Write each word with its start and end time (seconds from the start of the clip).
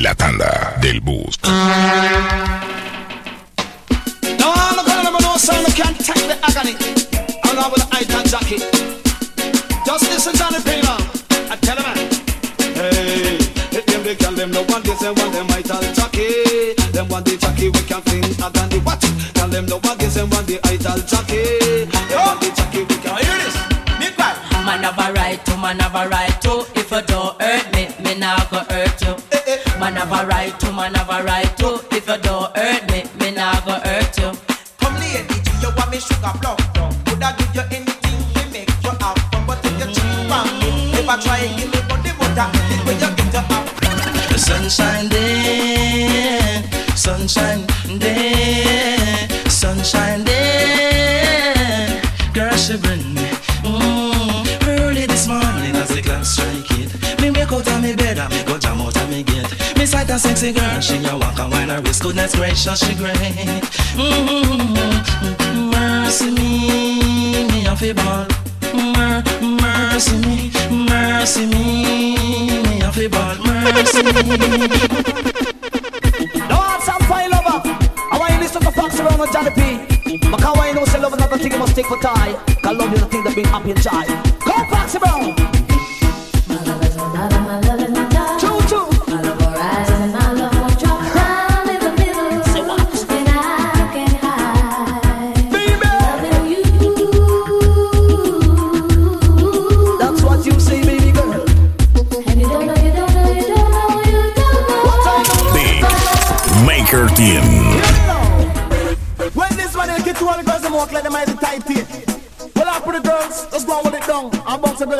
La 0.00 0.14
tanda 0.14 0.78
del 0.80 0.98
bus. 1.02 1.38
No, 1.44 1.60
Goodness 62.62 62.82
gracious, 62.82 62.88
she 62.88 62.94
great. 62.94 63.14
Mm, 63.96 65.70
mercy 65.70 66.30
me, 66.30 67.48
me 67.48 67.66
a 67.66 67.74
fi 67.74 67.92
ball. 67.92 68.26
Mer- 68.74 69.24
mercy 69.40 70.16
me, 70.18 70.50
mercy 70.86 71.46
me, 71.46 72.58
me 72.62 72.80
a 72.82 72.92
fi 72.92 73.08
ball. 73.08 73.36
Mercy 73.46 74.02
me. 74.02 74.12
No, 76.48 76.60
I'm 76.60 76.80
some 76.82 77.00
fine 77.08 77.30
lover. 77.30 77.62
I 78.12 78.18
want 78.18 78.32
you 78.34 78.40
listen 78.40 78.60
to 78.60 78.72
Fox 78.72 79.00
around 79.00 79.18
with 79.18 79.32
Johnny 79.32 79.50
P. 79.52 80.18
Because 80.18 80.56
why 80.56 80.68
you 80.68 80.74
know 80.74 80.84
say 80.84 81.00
love 81.00 81.14
is 81.14 81.18
not 81.18 81.30
the 81.30 81.38
thing 81.38 81.52
you 81.52 81.58
must 81.58 81.74
take 81.74 81.86
for 81.86 81.98
tie. 82.02 82.34
Cause 82.62 82.76
love 82.76 82.92
is 82.92 83.00
the 83.00 83.06
thing 83.06 83.24
that 83.24 83.32
bring 83.32 83.46
happy 83.46 83.70
and 83.70 83.80
joy. 83.80 84.39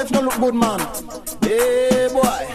If 0.01 0.09
don't 0.11 0.25
look 0.25 0.39
good, 0.41 0.55
man. 0.55 0.81
Hey, 1.43 2.09
boy. 2.13 2.47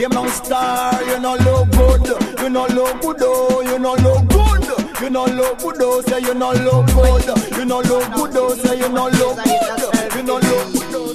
You 0.00 0.08
no 0.08 0.26
star, 0.28 1.02
you 1.04 1.18
no 1.20 1.36
look 1.36 1.70
good. 1.72 2.40
You 2.40 2.48
no 2.50 2.66
look 2.66 3.00
good, 3.02 3.16
oh, 3.20 3.60
you 3.60 3.78
no 3.78 3.94
look 3.94 4.28
good. 4.28 5.00
You 5.00 5.10
no 5.10 5.24
look 5.26 5.58
good, 5.58 5.76
oh, 5.80 6.00
say 6.02 6.20
you 6.20 6.34
no 6.34 6.52
look 6.52 6.86
good. 6.86 7.56
You 7.56 7.64
no 7.64 7.80
look 7.80 8.12
good, 8.14 8.36
oh, 8.36 8.54
say 8.54 8.78
you 8.78 8.88
no 8.88 9.08
look 9.08 9.36
good. 9.44 10.14
You 10.14 10.22
no 10.22 10.34
look 10.34 10.72
good, 10.72 10.94
oh. 10.94 11.14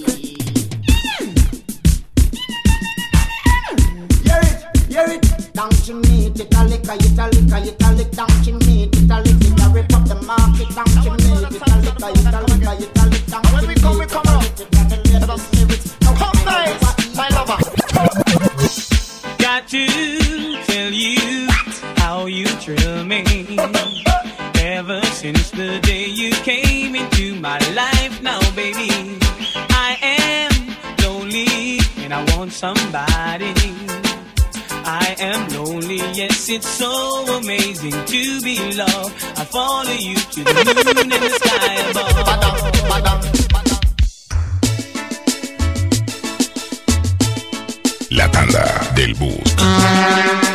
Hear 4.23 4.41
it, 4.43 4.59
hear 4.91 5.07
it. 5.07 5.53
Down 5.53 5.69
to 5.69 5.93
me, 5.93 6.27
it 6.27 6.55
a 6.55 6.63
lick, 6.63 6.87
a 6.87 6.95
lick, 6.95 7.05
it 7.05 7.83
a 7.83 7.91
lick. 7.93 8.11
Down 8.11 8.27
to 8.43 8.51
me, 8.53 8.56
lonely, 36.49 36.57
yes, 36.57 36.65
it's 36.65 36.67
so 36.67 37.25
amazing 37.37 37.91
to 37.91 38.41
be 38.41 38.57
loved. 38.73 39.13
I 39.37 39.45
follow 39.45 39.91
you 39.91 40.15
to 40.15 40.43
the 40.43 40.53
moon 40.95 41.11
and 41.11 41.23
the 41.23 41.29
sky 41.29 41.75
above. 41.89 42.17
La 48.11 48.27
tanda 48.29 48.65
del 48.95 49.13
bus. 49.15 50.46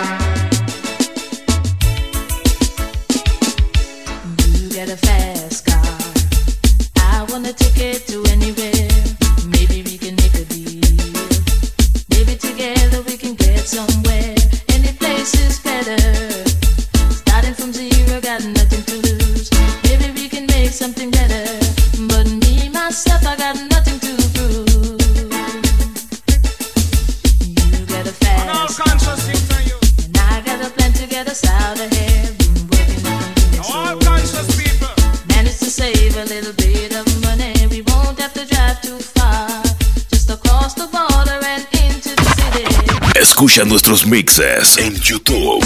Nuestros 43.93 44.11
mixes 44.11 44.79
en 44.79 44.95
YouTube. 44.95 45.61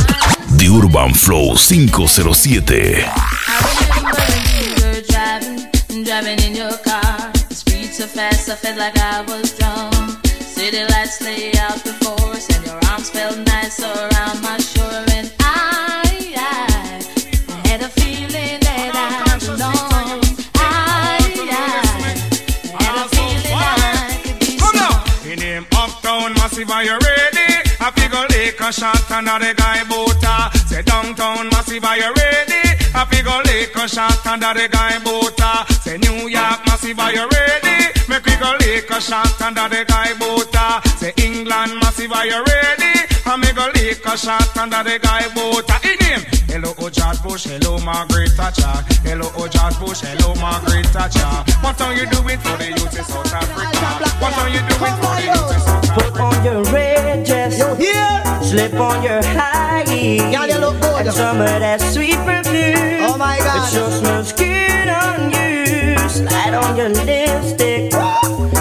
The 0.58 0.66
Urban 0.66 1.14
Flow 1.14 1.54
507. 1.54 3.04
I 3.06 3.60
remember 3.78 4.18
when 4.18 4.42
you 4.58 4.74
were 4.82 5.02
driving, 5.06 6.04
driving 6.04 6.40
in 6.42 6.56
your 6.56 6.76
car. 6.78 7.30
The 7.48 7.54
streets 7.54 7.98
so 7.98 8.06
fast, 8.08 8.48
I 8.48 8.56
felt 8.56 8.78
like 8.78 8.98
I 8.98 9.22
was 9.28 9.56
drunk. 9.56 10.26
City 10.26 10.82
lights 10.90 11.20
lay 11.22 11.52
out 11.60 11.78
before 11.84 12.32
us, 12.34 12.50
and 12.50 12.66
your 12.66 12.80
arms 12.90 13.10
felt 13.10 13.38
nice 13.46 13.80
and 29.16 29.26
the 29.26 29.54
guy 29.56 29.80
boota. 29.88 30.52
Say 30.68 30.82
downtown 30.82 31.48
massive, 31.48 31.84
are 31.84 31.96
you 31.96 32.12
ready? 32.12 32.76
I 32.92 33.04
figure 33.08 33.40
lick 33.48 33.74
a 33.76 33.88
shot 33.88 34.20
and 34.26 34.42
the 34.42 34.68
guy 34.68 35.00
boota. 35.00 35.64
Say 35.80 35.96
New 35.96 36.28
York 36.28 36.60
massive, 36.66 36.98
are 37.00 37.12
you 37.12 37.24
ready? 37.24 37.96
Make 38.08 38.26
we 38.26 38.36
go 38.36 38.52
lick 38.60 38.90
a 38.90 39.00
shot 39.00 39.40
and 39.40 39.56
the 39.56 39.84
guy 39.88 40.12
boota. 40.20 40.84
Say 41.00 41.12
England 41.24 41.80
massive, 41.80 42.12
are 42.12 42.26
you 42.26 42.44
ready? 42.44 42.92
I 43.24 43.36
me 43.40 43.52
go 43.56 43.64
lick 43.74 44.04
a 44.04 44.16
shot 44.18 44.52
and 44.58 44.72
the 44.72 44.98
guy 45.00 45.22
boota. 45.32 45.76
In 45.80 45.96
him, 46.04 46.20
hello 46.52 46.74
oh 46.76 46.90
George 46.90 47.22
Bush, 47.22 47.44
hello 47.44 47.78
Margaret 47.80 48.36
Thatcher, 48.36 48.68
hello 49.00 49.32
oh 49.36 49.48
George 49.48 49.78
Bush, 49.80 50.00
hello 50.04 50.34
Margaret 50.36 50.86
Thatcher. 50.92 51.32
What 51.64 51.80
are 51.80 51.94
you 51.94 52.04
doing 52.12 52.38
for 52.44 52.56
the 52.60 52.68
youth 52.68 52.92
in 52.92 53.04
South 53.04 53.32
Africa? 53.32 54.12
What 54.20 54.36
are 54.36 54.50
you 54.52 54.60
doing 54.60 54.96
for 55.00 55.12
the 55.16 55.24
youth 55.24 55.54
in 55.56 55.60
South 55.64 55.88
Africa? 55.88 56.12
Put 56.12 56.20
on 56.20 56.44
your 56.44 56.62
red 56.68 57.24
dress. 57.24 57.58
You 57.58 57.74
hear? 57.76 58.25
Slip 58.46 58.74
on 58.74 59.02
your 59.02 59.20
high 59.24 59.84
heels. 59.88 60.32
Girl, 60.32 60.46
you 60.46 60.58
look 60.58 60.80
good. 60.80 61.06
And 61.06 61.12
some 61.12 61.40
of 61.40 61.46
that 61.46 61.80
sweet 61.80 62.14
perfume. 62.14 63.02
Oh 63.02 63.16
my 63.18 63.38
God. 63.38 63.66
It 63.66 63.72
sure 63.74 63.90
smells 63.90 64.32
good 64.32 64.88
on 64.88 65.30
you. 65.34 65.98
Slide 66.08 66.54
on 66.54 66.76
your 66.76 66.90
lipstick. 66.90 67.92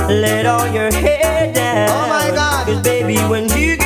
Let 0.10 0.48
all 0.48 0.68
your 0.74 0.92
hair 0.92 1.54
down. 1.54 1.90
Oh 1.90 2.10
my 2.10 2.36
God. 2.36 2.66
Cause 2.66 2.82
baby, 2.82 3.18
when 3.30 3.48
you 3.58 3.78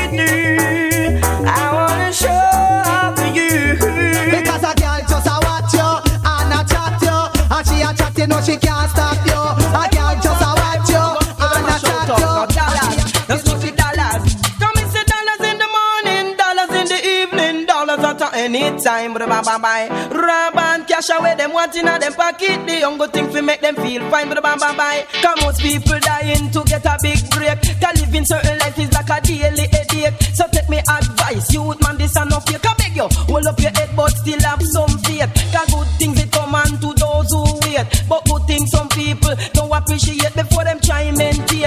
anytime. 18.55 19.13
But 19.13 19.27
bye 19.27 19.41
bye 19.41 19.57
bye. 19.57 20.09
Rob 20.11 20.57
and 20.57 20.87
cash 20.87 21.09
away 21.09 21.35
them 21.35 21.53
want 21.53 21.75
in 21.75 21.85
them 21.85 22.13
pocket. 22.13 22.65
The 22.65 22.79
young 22.79 22.97
good 22.97 23.13
thing 23.13 23.29
fi 23.29 23.41
make 23.41 23.61
them 23.61 23.75
feel 23.75 24.09
fine. 24.09 24.29
But 24.29 24.41
bye 24.43 24.57
bye 24.57 24.75
bye. 24.75 25.05
Cause 25.21 25.37
most 25.41 25.61
people 25.61 25.99
dying 25.99 26.49
to 26.51 26.63
get 26.65 26.85
a 26.85 26.97
big 27.01 27.19
break. 27.31 27.59
Cause 27.81 28.01
living 28.01 28.25
certain 28.25 28.57
life 28.59 28.77
is 28.79 28.91
like 28.93 29.09
a 29.09 29.21
daily 29.21 29.67
headache. 29.67 30.13
So 30.33 30.45
take 30.51 30.69
me 30.69 30.79
advice, 30.79 31.53
youth 31.53 31.81
man, 31.81 31.97
this 31.97 32.15
enough 32.15 32.49
you 32.49 32.59
can 32.59 32.75
beg 32.77 32.95
you. 32.95 33.07
Hold 33.29 33.45
up 33.45 33.59
your 33.59 33.71
head, 33.71 33.89
but 33.95 34.09
still 34.09 34.39
have 34.41 34.61
some 34.63 34.97
faith. 35.05 35.29
Cause 35.53 35.69
good 35.73 35.87
things 35.99 36.19
it 36.19 36.31
come 36.31 36.55
on 36.55 36.71
to 36.81 36.93
those 36.97 37.31
who 37.31 37.43
wait. 37.63 37.85
But 38.07 38.25
good 38.25 38.43
things 38.47 38.71
some 38.71 38.89
people 38.89 39.35
don't 39.53 39.71
appreciate 39.71 40.33
before 40.35 40.63
them 40.63 40.79
try 40.79 41.01
and 41.01 41.17
maintain. 41.17 41.58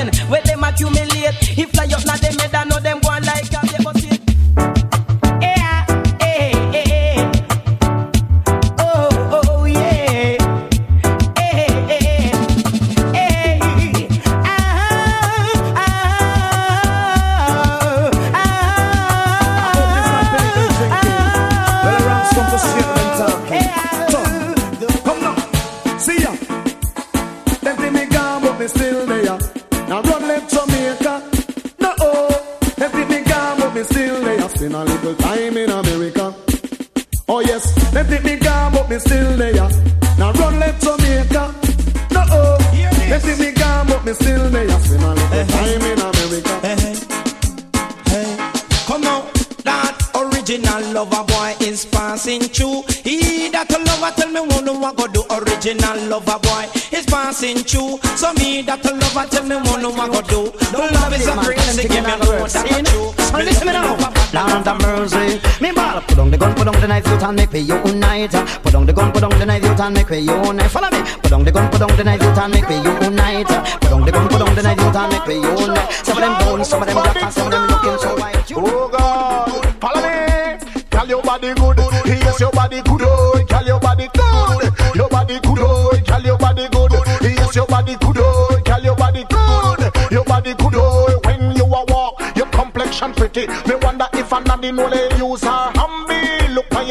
Unite. 68.22 68.62
Put 68.62 68.74
on 68.74 68.86
the 68.86 68.92
gun, 68.92 69.12
put 69.12 69.22
on 69.22 69.38
the 69.38 69.46
knife, 69.46 69.62
you 69.62 69.70
and 69.70 69.94
make 69.94 70.08
we 70.10 70.18
unite. 70.18 70.70
Follow 70.70 70.90
me. 70.90 71.02
Put 71.22 71.32
on 71.32 71.44
the 71.44 71.52
gun, 71.52 71.70
put 71.70 71.82
on 71.82 71.96
the 71.96 72.04
knife, 72.04 72.22
you 72.22 72.28
and 72.28 72.52
make 72.52 72.68
we 72.68 72.76
unite. 72.76 73.46
Put 73.80 73.92
on 73.92 74.04
the 74.04 74.12
gun, 74.12 74.28
put 74.28 74.42
on 74.42 74.54
the 74.54 74.62
knife, 74.62 74.78
you 74.78 74.86
and 74.86 75.12
make 75.12 75.26
we 75.26 75.34
unite. 75.34 75.92
Some 76.04 76.16
of 76.16 76.22
them 76.22 76.38
bone, 76.38 76.64
some 76.64 76.82
of 76.82 76.86
them 76.86 76.96
black, 76.96 77.22
and 77.22 77.32
some 77.32 77.46
of 77.46 77.52
them 77.52 77.66
looking 77.68 77.98
so 77.98 78.14
white. 78.16 78.52
Oh 78.54 78.88
God, 78.88 79.74
follow 79.80 80.02
me. 80.02 80.82
Tell 80.90 81.08
your 81.08 81.22
body 81.22 81.54
good. 81.54 81.78
Yes, 82.06 82.40
your 82.40 82.52
body 82.52 82.82
good. 82.82 83.02
Oh, 83.02 83.44
tell 83.48 83.66
your 83.66 83.80
body 83.80 84.08
good. 84.14 84.72
Your 84.94 85.08
body 85.08 85.40
good. 85.40 85.58
Oh, 85.58 85.90
tell 86.04 86.22
your 86.22 86.38
body 86.38 86.68
good. 86.68 86.92
Yes, 87.22 87.56
your 87.56 87.66
body 87.66 87.96
good. 87.96 88.18
Oh, 88.18 88.60
tell 88.64 88.82
your 88.82 88.96
body 88.96 89.24
good. 89.28 89.92
Your 90.10 90.24
body 90.24 90.54
good. 90.54 90.74
Oh, 90.74 91.20
when 91.24 91.56
you 91.56 91.64
a 91.64 91.84
walk, 91.86 92.20
your 92.36 92.46
complexion 92.46 93.14
pretty. 93.14 93.46
Me 93.46 93.74
wonder 93.82 94.06
if 94.12 94.30
another 94.30 94.72
know 94.72 94.90
they 94.90 95.08
use 95.16 95.42
her 95.42 95.72
humby. 95.74 96.02
Look 96.02 96.10
at 96.10 96.11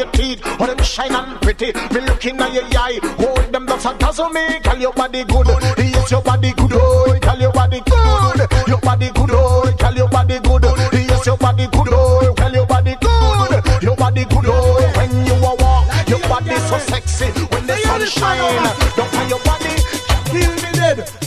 your 0.02 0.12
teeth, 0.12 0.40
oh 0.44 0.66
them 0.66 0.82
shine 0.82 1.14
and 1.14 1.40
pretty. 1.40 1.72
Me 1.94 2.00
looking 2.00 2.40
at 2.40 2.52
your 2.52 2.64
eye, 2.78 2.98
hold 3.18 3.52
them 3.52 3.66
does 3.66 3.86
a 3.86 3.94
dazzle 3.98 4.30
me. 4.30 4.58
Tell 4.60 4.78
your 4.78 4.92
body 4.92 5.24
good. 5.24 5.46
Yes, 5.78 6.10
your 6.10 6.22
body 6.22 6.52
good. 6.52 6.72
Oh, 6.74 7.18
tell 7.20 7.38
your 7.40 7.52
body 7.52 7.80
good. 7.86 8.48
Your 8.66 8.78
body 8.78 9.10
good. 9.14 9.30
Oh, 9.32 9.72
tell 9.78 9.94
your 9.94 10.08
body 10.08 10.38
good. 10.40 10.64
Yes, 10.92 11.26
your 11.26 11.36
body 11.36 11.66
good. 11.66 11.88
Oh, 11.90 12.34
tell 12.36 12.52
your 12.52 12.66
body 12.66 12.96
good. 13.00 13.82
Your 13.82 13.96
body 13.96 14.24
good. 14.24 14.46
Oh, 14.46 14.92
when 14.96 15.26
you 15.26 15.34
walk, 15.40 16.08
your 16.08 16.20
body 16.20 16.56
so 16.68 16.78
sexy. 16.78 17.26
When 17.52 17.66
the 17.66 17.76
sun 17.76 18.04
shine, 18.06 18.62
don't 18.96 19.10
find 19.10 19.30
your 19.30 19.38
body. 19.40 19.51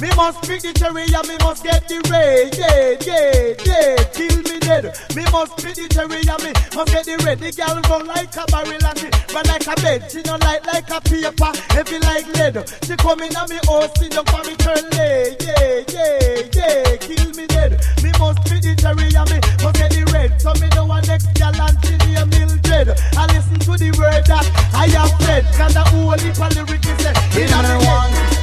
Me 0.05 0.13
must 0.13 0.45
pick 0.45 0.61
the 0.61 0.71
cherry 0.77 1.01
and 1.09 1.25
me 1.25 1.33
must 1.41 1.65
get 1.65 1.89
the 1.89 1.97
red. 2.13 2.53
Yeah, 2.53 2.93
yeah, 3.09 3.57
yeah. 3.65 3.97
Kill 4.13 4.37
me 4.45 4.61
dead. 4.61 4.93
Me 5.17 5.25
must 5.33 5.57
pick 5.57 5.73
the 5.73 5.89
cherry 5.89 6.21
and 6.21 6.41
me 6.45 6.53
must 6.77 6.93
get 6.93 7.09
the 7.09 7.17
red. 7.25 7.41
The 7.41 7.49
girl 7.49 7.81
run 7.89 8.05
like 8.05 8.29
a 8.37 8.45
barrel 8.53 8.85
and 8.85 8.97
she 9.01 9.09
run 9.33 9.45
like 9.49 9.65
a 9.65 9.73
bed. 9.81 10.05
She 10.05 10.21
no 10.21 10.37
light 10.45 10.61
like 10.69 10.85
a 10.93 11.01
paper, 11.01 11.49
heavy 11.73 11.97
like 12.05 12.29
lead. 12.37 12.53
She 12.85 12.93
come 13.01 13.25
in 13.25 13.33
and 13.33 13.49
me 13.49 13.57
house, 13.65 13.89
sit 13.97 14.13
down 14.13 14.29
for 14.29 14.45
me 14.45 14.53
turn 14.61 14.85
lay. 14.93 15.33
Yeah, 15.41 15.81
yeah, 15.89 16.53
yeah. 16.53 17.01
Kill 17.01 17.29
me 17.33 17.49
dead. 17.49 17.81
Me 18.05 18.13
must 18.21 18.45
pick 18.45 18.61
the 18.61 18.77
cherry 18.77 19.09
and 19.09 19.25
me 19.25 19.41
must 19.57 19.73
get 19.73 19.89
the 19.89 20.05
red. 20.13 20.37
So 20.37 20.53
me 20.61 20.69
know 20.77 20.85
one 20.85 21.01
next 21.09 21.33
girl 21.33 21.49
and 21.49 21.77
she 21.81 21.97
name 22.13 22.29
Mildred. 22.29 22.93
I 23.17 23.25
listen 23.33 23.57
to 23.57 23.73
the 23.73 23.89
word 23.97 24.21
that 24.29 24.45
I 24.69 24.85
have 24.85 25.17
read. 25.25 25.49
Cause 25.57 25.73
the 25.73 25.81
whole 25.81 26.13
heap 26.21 26.37
of 26.37 26.53
lyrics 26.53 26.93
is 26.93 26.97
said. 27.01 27.17
In 27.41 27.49
the 27.49 27.73
one. 27.89 28.34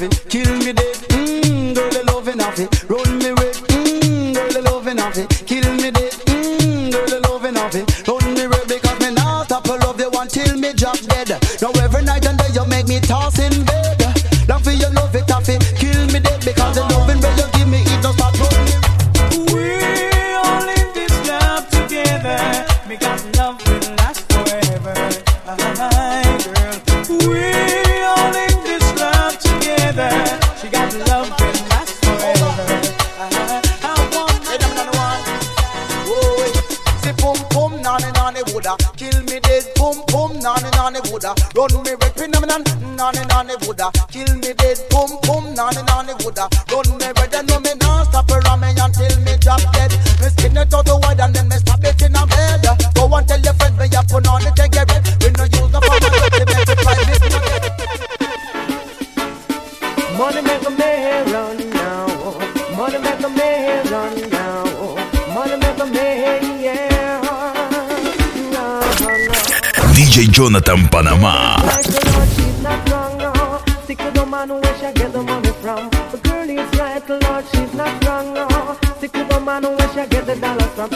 Kill 0.00 0.56
me 0.64 0.72
dead. 0.72 0.99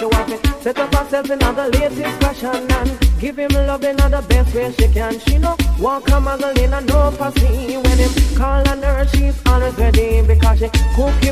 Want 0.09 0.29
to 0.29 0.63
set 0.63 0.79
up 0.79 0.95
herself 0.95 1.31
in 1.31 1.39
the 1.39 1.71
latest 1.73 2.21
fashion 2.23 2.73
and 2.73 3.21
give 3.21 3.37
him 3.39 3.51
love 3.51 3.85
in 3.85 3.97
the 3.97 4.25
best 4.29 4.55
way 4.55 4.73
she 4.73 4.89
can. 4.89 5.19
She 5.21 5.39
know 5.39 5.57
walk 5.79 6.09
a 6.11 6.21
Magdalena, 6.21 6.81
no 6.83 7.11
fussy. 7.11 7.77
When 7.77 7.99
him 7.99 8.11
call 8.37 8.67
on 8.69 8.83
her, 8.83 9.07
she's 9.09 9.37
always 9.47 9.75
ready 9.75 10.23
because 10.27 10.59
she 10.59 10.69
cook 10.97 11.24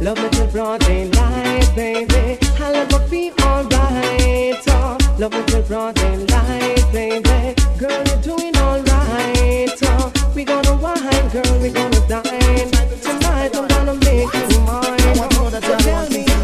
love 0.00 0.18
me 0.18 0.28
till 0.30 0.46
broad 0.48 0.80
daylight, 0.80 1.74
baby. 1.74 2.38
I 2.58 2.70
let 2.72 2.90
me 2.92 2.98
feel 3.08 3.34
alright. 3.44 4.62
Oh, 4.68 4.98
love 5.18 5.32
me 5.32 5.42
till 5.46 5.62
broad 5.62 5.94
daylight, 5.94 6.92
baby. 6.92 7.54
Girl, 7.78 8.04
you're 8.06 8.22
doing 8.22 8.56
alright. 8.56 9.82
Oh, 9.82 10.12
we 10.34 10.44
gonna 10.44 10.76
wine, 10.76 11.28
girl, 11.30 11.58
we 11.60 11.70
gonna 11.70 12.08
dine. 12.08 12.70
Tonight 13.02 13.56
I'm 13.56 13.68
gonna 13.68 13.94
make 13.94 14.34
you 14.34 14.60
mine. 14.60 15.00
Oh. 15.18 15.50
So 15.52 15.76
tell 15.78 16.08
me 16.10 16.24
if. 16.26 16.36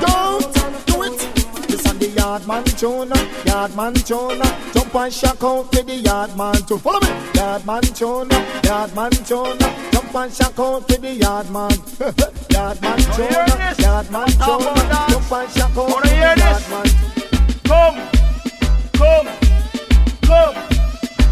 Don't 0.00 0.86
do 0.86 1.02
it. 1.02 1.18
This 1.68 1.84
and 1.86 1.98
the 2.00 2.08
yard 2.16 2.46
man 2.46 2.64
tune, 2.64 3.12
yard 3.44 3.74
man 3.76 3.94
tune. 3.94 4.42
Jump 4.72 4.94
and 4.94 5.12
shock 5.12 5.42
out 5.42 5.72
to 5.72 5.82
the 5.82 5.94
yard 5.96 6.36
man 6.36 6.54
tune. 6.66 6.78
Follow 6.78 7.00
me, 7.00 7.08
yard 7.34 7.66
man 7.66 7.82
tune, 7.82 8.30
yard 8.64 8.94
man 8.94 9.10
tune. 9.10 9.95
Jump 10.16 10.28
and 10.28 10.34
shock 10.34 10.58
out 10.58 10.88
to 10.88 10.98
the 10.98 11.12
yard 11.12 11.50
man. 11.50 11.68
yard 12.48 12.80
man 12.80 12.98
tune, 13.12 13.28
yard 13.84 14.10
man 14.10 14.26
tune. 14.28 14.38
Jump 15.12 15.32
and 15.32 15.50
shock 15.52 15.76
out 15.76 15.92
to 15.92 16.08
the 16.08 16.16
yard 16.16 16.64
man. 16.72 16.88
Come, 17.68 17.96
come, 18.96 19.28
come. 20.24 20.56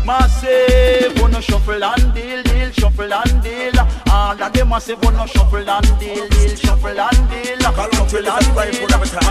Massive, 0.04 1.18
wanna 1.18 1.40
shuffle 1.40 1.82
and 1.82 2.12
deal, 2.12 2.42
deal, 2.42 2.70
shuffle 2.72 3.10
and 3.10 3.42
deal. 3.42 3.72
All 4.10 4.42
of 4.42 4.52
them 4.52 4.68
massive, 4.68 5.02
wanna 5.02 5.26
shuffle 5.28 5.66
and 5.66 5.98
deal, 5.98 6.28
deal, 6.28 6.54
shuffle 6.54 7.00
and 7.00 7.30
deal. 7.30 7.58
Shuffle 7.60 7.88
and 7.88 8.10
deal. 8.12 8.28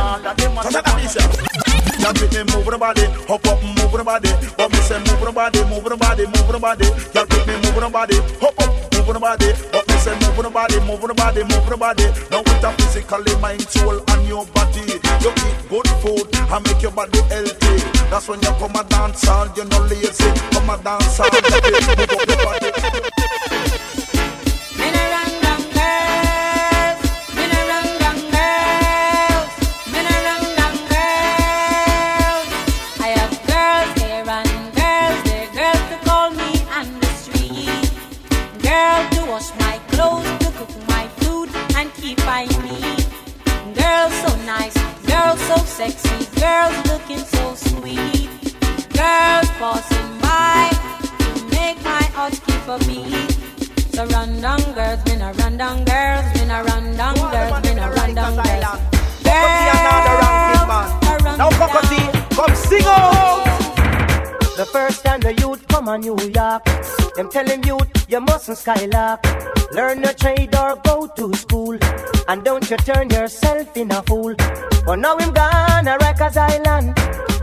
All 0.02 0.26
of 0.26 0.36
them 0.36 0.56
massive. 0.56 1.74
Y'all 2.00 2.12
pick 2.12 2.34
me 2.34 2.40
move 2.52 2.66
the 2.66 2.78
body, 2.80 3.06
hop 3.30 3.48
up, 3.48 3.62
move 3.64 3.92
the 3.92 4.04
body. 4.04 4.30
But 4.58 4.72
me 4.72 4.78
say 4.80 4.98
move 4.98 5.22
the 5.22 5.32
body, 5.32 5.64
move 5.66 5.84
the 5.84 5.96
body, 5.96 6.26
move 6.26 6.52
the 6.52 6.60
body. 6.60 6.86
Y'all 7.14 7.26
pick 7.26 7.48
me 7.48 7.54
move 7.54 7.80
the 7.80 7.90
body, 7.90 8.18
hop 8.42 8.60
up, 8.60 8.83
move 9.06 9.14
the 9.14 9.20
body. 9.20 9.52
But 9.72 9.88
me 9.88 9.96
say 9.98 10.14
move 10.20 10.44
the 10.44 10.50
body, 10.50 10.80
move 10.82 11.02
the 11.02 11.14
body, 11.14 11.42
move 11.44 11.70
the 11.70 11.78
body. 11.78 12.06
Now 12.32 12.40
with 12.40 12.64
a 12.64 12.72
physically, 12.80 13.36
mind, 13.40 13.62
soul, 13.62 14.02
and 14.08 14.28
your 14.28 14.46
body. 14.48 15.00
You 15.22 15.32
eat 15.32 15.60
good 15.70 15.88
food 16.02 16.28
and 16.36 16.66
make 16.66 16.82
your 16.82 16.92
body 16.92 17.20
healthy. 17.30 17.76
That's 18.10 18.28
when 18.28 18.42
you 18.42 18.50
come 18.60 18.76
a 18.76 18.84
dance 18.84 19.24
hall, 19.24 19.48
you 19.56 19.66
no 19.66 19.80
lazy. 19.88 20.30
Come 20.52 20.70
a 20.70 20.78
dance 20.84 21.18
hall, 21.18 21.30
you 21.32 21.42
move 21.42 22.12
up 22.12 22.28
your 22.28 22.38
body. 22.44 23.23
Wash 39.34 39.50
my 39.58 39.80
clothes, 39.88 40.30
to 40.42 40.50
cook 40.60 40.74
my 40.88 41.08
food 41.18 41.50
and 41.78 41.92
keep 41.96 42.20
I 42.40 42.46
neat. 42.66 43.02
Girls 43.74 44.13
so 44.22 44.32
nice, 44.46 44.78
girls 45.10 45.42
so 45.50 45.58
sexy, 45.80 46.20
girls 46.40 46.75
looking 46.90 47.24
so 47.36 47.56
sweet, 47.56 48.30
girls 48.94 49.50
passing 49.58 50.12
by 50.22 50.70
to 51.36 51.46
make 51.56 51.80
my 51.84 52.04
heart 52.13 52.40
keep 52.46 52.66
a 52.75 52.78
beat. 52.86 53.32
So 53.96 54.06
run 54.13 54.40
down 54.40 54.62
girls, 54.78 55.02
been 55.02 55.22
a 55.24 55.34
run 55.42 55.58
down 55.58 55.84
girls, 55.84 56.25
been 56.34 56.52
a 56.52 56.63
run 56.70 56.96
down 56.96 57.16
girls, 57.34 57.62
been 57.66 57.80
a 57.80 57.90
run 57.90 58.13
down 58.13 58.36
girls. 58.36 58.63
Cockatoo 59.25 59.74
another 59.74 60.16
ranking 60.22 60.68
man. 61.25 61.38
Now 61.40 61.50
Cockatoo, 61.50 62.06
come 62.36 62.56
sing 62.56 62.86
out. 62.86 63.62
The 64.56 64.66
first 64.66 65.04
time 65.04 65.20
the 65.20 65.34
youth 65.34 65.68
come 65.68 65.90
on 65.90 66.02
New 66.02 66.16
York, 66.30 66.64
them 67.16 67.28
tell 67.30 67.48
him 67.48 67.64
youth 67.66 67.90
you 68.08 68.22
mustn't 68.22 68.60
skylark. 68.60 69.26
Learn 69.74 70.06
a 70.06 70.14
trade 70.14 70.56
or 70.56 70.76
go 70.86 71.08
to 71.08 71.34
school, 71.34 71.76
and 72.28 72.44
don't 72.46 72.70
you 72.70 72.78
turn 72.78 73.10
yourself 73.10 73.76
in 73.76 73.92
a 73.92 74.04
fool. 74.04 74.36
But 74.86 74.98
now 74.98 75.18
him 75.18 75.34
gone 75.34 75.88
a 75.88 75.98
Rikers 75.98 76.38
Island, 76.38 76.94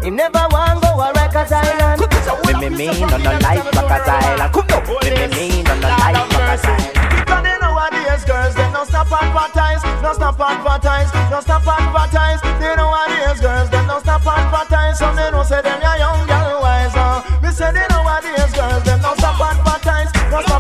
he 0.04 0.10
never 0.10 0.46
want 0.54 0.80
to 0.82 0.86
go 0.86 1.00
a 1.02 1.12
Rikers 1.12 1.50
Island. 1.50 1.98
Me 2.46 2.68
me 2.68 2.76
mean 2.78 3.02
on 3.02 3.22
the 3.22 3.34
life 3.42 3.66
Rikers 3.74 4.06
Island. 4.06 4.52
Come 4.54 4.66
now. 4.70 4.80
Me 5.02 5.10
me 5.10 5.26
mean 5.34 5.66
on 5.66 5.80
the 5.80 5.88
life 5.90 6.14
Rikers 6.14 6.64
Island. 6.64 6.94
Because 7.26 7.42
they 7.42 7.58
nowadays 7.58 8.24
girls, 8.24 8.54
they 8.54 8.70
don't 8.70 8.86
stop 8.86 9.10
advertise, 9.10 9.82
don't 10.00 10.14
stop 10.14 10.38
advertise, 10.38 11.10
don't 11.28 11.42
stop 11.42 11.66
advertise. 11.66 12.40
They 12.62 12.76
nowadays 12.78 13.40
girls, 13.40 13.68
they 13.68 13.82
don't 13.82 14.00
stop 14.00 14.22
advertise, 14.24 14.98
so 14.98 15.12
they 15.12 15.30
don't 15.30 15.44
say 15.44 15.60
them 15.60 15.82
ya 15.82 15.94
young 15.98 16.39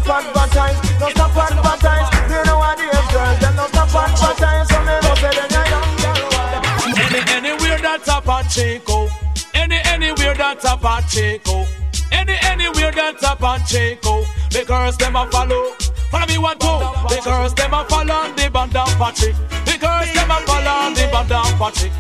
advertise, 0.08 0.80
don't 0.98 1.10
stop 1.12 1.36
advertise, 1.36 2.10
don't 2.28 2.44
stop 2.44 2.62
advertise. 2.64 2.90
They 2.90 3.04
girls, 3.12 3.38
they 3.40 3.52
don't 3.56 3.68
stop 3.68 3.94
advertise, 3.94 4.68
so 4.68 4.78
they 4.84 4.98
don't 5.00 5.18
say 5.18 5.32
them 5.36 5.50
ya 5.50 5.62
young 5.72 5.92
girl. 6.00 6.30
Any 7.00 7.20
anywhere 7.32 7.78
that's 7.78 8.08
a 8.08 8.20
Pacheco. 8.20 8.92
Oh. 8.92 9.08
Any 9.54 9.80
anywhere 9.84 10.34
that's 10.34 10.64
a 10.64 10.76
Pacheco. 10.76 11.52
Oh. 11.52 11.66
Any 12.12 12.36
anywhere 12.42 12.92
that's 12.92 13.22
a 13.22 13.36
Pacheco. 13.36 14.08
Oh. 14.08 14.26
The 14.50 14.64
girls 14.64 14.96
them 14.96 15.16
a 15.16 15.26
follow. 15.30 15.74
Follow 16.10 16.26
me 16.26 16.38
one 16.38 16.58
two. 16.58 16.66
The 16.66 17.20
girls 17.24 17.54
them 17.54 17.74
a 17.74 17.84
follow 17.88 18.32
the 18.34 18.50
band 18.50 18.76
of 18.76 18.88
Patrick. 18.98 19.34
The 19.64 19.78
girls 19.78 20.12
them 20.12 20.30
a 20.30 20.38
follow 20.46 20.94
the 20.94 21.08
band 21.12 21.32
of 21.32 21.58
Patrick. 21.58 21.92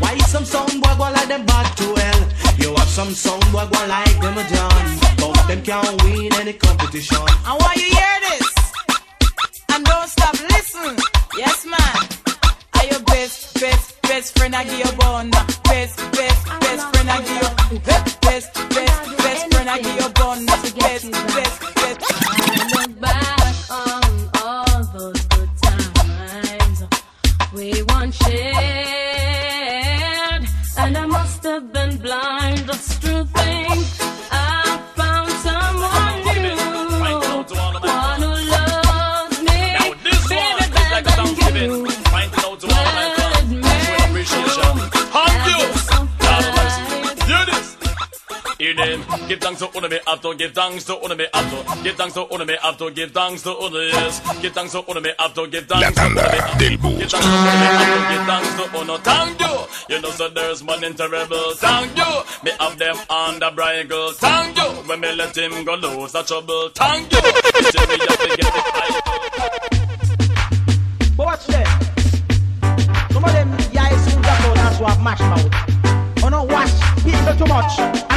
Why 0.00 0.16
some 0.18 0.44
song 0.44 0.68
boy 0.80 0.94
go 0.98 1.10
like 1.10 1.28
them 1.28 1.44
bad 1.46 1.76
to 1.78 1.86
well. 1.94 2.20
You 2.58 2.74
have 2.74 2.88
some 2.88 3.12
song 3.14 3.40
boy 3.52 3.66
go 3.72 3.86
like 3.86 4.20
them 4.20 4.38
a 4.38 4.44
done, 4.48 4.98
but 5.18 5.46
them 5.48 5.62
can't 5.62 6.02
win 6.02 6.32
any 6.34 6.52
competition. 6.54 7.18
And 7.18 7.56
why 7.60 7.72
you 7.76 7.88
hear 7.98 8.16
this? 8.28 8.48
And 9.72 9.84
don't 9.84 10.08
stop, 10.08 10.34
listen. 10.54 10.96
Yes, 11.36 11.64
man. 11.66 11.96
Are 12.76 12.86
your 12.86 13.02
best, 13.04 13.60
best, 13.60 14.02
best 14.02 14.38
friend 14.38 14.54
I 14.54 14.64
give 14.64 14.78
you 14.78 14.92
bun? 14.98 15.30
Best, 15.30 15.96
best, 16.12 16.46
best 16.60 16.84
friend 16.92 17.10
I 17.10 17.18
give 17.22 17.72
you. 17.72 17.78
Best, 17.80 18.20
best, 18.20 18.54
best 19.18 19.52
friend 19.52 19.68
I 19.70 19.78
give 19.80 19.96
you 20.00 20.08
bun. 20.10 20.46
Best, 20.46 20.76
best, 20.78 21.10
best. 21.10 21.62
I 22.22 22.66
look 22.76 23.00
back 23.00 23.70
on 23.70 24.30
all 24.42 24.84
those 24.94 25.20
good 25.26 25.50
times 25.62 26.82
we 27.52 27.82
once 27.88 28.16
shared, 28.16 29.29
and 30.82 30.96
I 30.96 31.06
must 31.06 31.42
have 31.44 31.72
been 31.72 31.96
blind 31.98 32.66
just 32.66 33.02
true 33.02 33.24
think 33.24 33.99
una 48.60 49.88
me 49.88 49.98
have 50.06 50.20
to 50.20 50.34
give 50.34 50.52
thanks 50.52 50.84
to 50.84 50.98
una 51.02 51.14
me 51.16 51.26
have 51.32 51.50
to 51.50 51.82
give 51.82 51.96
thanks 51.96 52.14
to 52.14 52.26
una 52.32 52.44
me 52.44 52.56
have 52.62 52.76
to 52.76 52.90
give 52.90 53.10
thanks 53.12 53.42
to 53.42 53.50
una 53.58 53.78
yes. 53.84 54.20
Give 54.42 54.52
thanks 54.52 54.72
to 54.72 54.84
una 54.88 55.00
me 55.00 55.10
have 55.18 55.34
to 55.34 55.46
give 55.48 55.66
thanks 55.66 55.96
La 55.96 56.06
to 56.06 56.10
una 56.10 56.14
me 56.14 56.20
tanda 56.20 56.40
have 56.42 56.58
del 56.58 56.76
to 56.76 56.76
give 56.76 56.82
bus. 56.82 57.10
thanks 57.10 57.26
to 57.26 57.32
una 57.32 57.40
me 57.40 57.66
have 57.66 57.88
to 57.90 58.00
give 58.10 58.26
thanks 58.26 58.54
to 58.54 58.78
una 58.80 58.98
thank 58.98 59.40
you. 59.40 59.94
You 59.94 60.00
know 60.02 60.10
so 60.10 60.28
there's 60.28 60.62
one 60.62 60.84
in 60.84 60.94
terrible 60.94 61.54
thank 61.56 61.96
you. 61.96 62.22
Me 62.44 62.52
have 62.60 62.78
them 62.78 62.96
on 63.08 63.38
the 63.40 63.50
bridle 63.54 64.12
thank 64.12 64.56
you. 64.56 64.64
When 64.88 65.00
me 65.00 65.12
let 65.14 65.36
him 65.36 65.64
go 65.64 65.74
lose 65.76 66.12
the 66.12 66.22
trouble 66.22 66.68
thank 66.74 67.10
you. 67.12 67.18
Still 67.18 67.86
me 67.86 67.98
have 67.98 68.18
to 68.18 68.28
get 68.28 68.40
it 68.40 68.66
high. 68.76 69.00
But 71.16 71.26
watch 71.26 71.46
them. 71.46 71.66
Some 73.12 73.24
of 73.24 73.32
them 73.32 73.50
guys 73.72 74.12
who 74.14 74.20
got 74.22 74.40
out 74.40 74.58
and 74.58 74.76
so 74.76 74.84
have 74.84 75.02
mash 75.02 75.20
mouth. 75.20 75.48
Oh 76.22 76.28
no, 76.28 76.44
watch 76.44 76.70
people 77.02 77.34
too 77.36 77.46
much. 77.46 78.09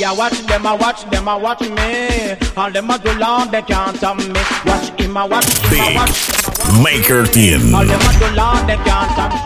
Me, 0.00 0.04
I 0.06 0.12
watch 0.12 0.40
them, 0.46 0.66
I 0.66 0.72
watch 0.74 1.10
them, 1.10 1.28
I 1.28 1.36
watch 1.36 1.60
me. 1.60 2.36
All 2.56 2.70
them 2.70 2.90
a 2.90 2.98
do 2.98 3.12
long, 3.18 3.50
they 3.50 3.62
can't 3.62 3.96
stop 3.96 4.16
me. 4.16 4.28
Watch 4.64 4.88
him, 4.98 5.16
I 5.16 5.24
watch 5.24 5.48
him, 5.68 5.80
I 5.80 5.94
watch 5.94 6.82
Maker 6.82 7.26
Team. 7.26 7.74
All 7.74 7.84
them 7.84 8.00
a 8.00 8.12
do 8.18 8.34
long, 8.34 8.66
they 8.66 8.76
can't 8.76 9.10
stop 9.12 9.32
me. 9.32 9.40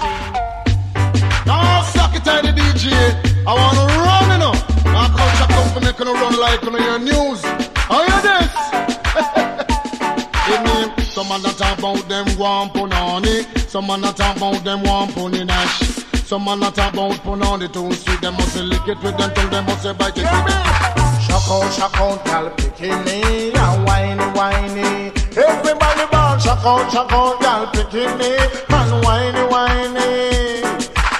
Now 1.46 1.82
suck 1.82 2.14
it 2.14 2.24
the 2.24 2.52
DJ. 2.54 2.92
I 3.46 3.52
wanna 3.52 3.84
run 4.06 4.30
you 4.30 4.38
know. 4.38 4.54
My 4.92 5.08
culture 5.10 5.48
come 5.52 5.68
for 5.74 5.80
making 5.80 6.06
run 6.06 6.38
like 6.38 6.62
on 6.64 6.74
your 6.82 6.98
news. 6.98 7.42
How 7.74 8.02
you 8.02 8.22
this? 8.22 8.52
Some 11.14 11.28
man 11.28 11.42
that 11.42 11.56
talk 11.56 11.78
about 11.78 12.08
them 12.08 12.26
one 12.38 12.70
punani. 12.70 13.46
Some 13.68 13.86
man 13.86 14.00
that 14.02 14.16
talk 14.16 14.36
about 14.36 14.64
them 14.64 14.82
one 14.82 15.12
pony 15.12 15.44
dash. 15.44 16.03
Some 16.24 16.46
man 16.46 16.60
talk 16.60 16.94
about 16.94 17.20
punani 17.20 17.70
too 17.70 17.92
sweet. 17.92 18.20
Them 18.22 18.32
must 18.34 18.56
lick 18.56 18.88
it 18.88 18.96
with 19.02 19.16
them 19.18 19.34
tongue. 19.34 19.50
Them 19.50 19.66
must 19.66 19.84
bite 19.98 20.16
it 20.16 20.24
with 20.24 20.46
them. 20.48 21.20
Shock 21.20 21.44
out, 21.52 21.70
shock 21.70 22.00
out, 22.00 22.24
gal 22.24 22.50
bikini 22.56 23.54
and 23.54 23.84
whiny, 23.84 24.24
whiny. 24.32 25.12
Everybody 25.36 26.06
born 26.08 26.40
shock 26.40 26.64
out, 26.64 26.90
shock 26.90 27.12
out, 27.12 27.40
gal 27.40 27.66
bikini 27.66 28.40
and 28.72 29.04
whiny, 29.04 29.42
whiny. 29.52 30.64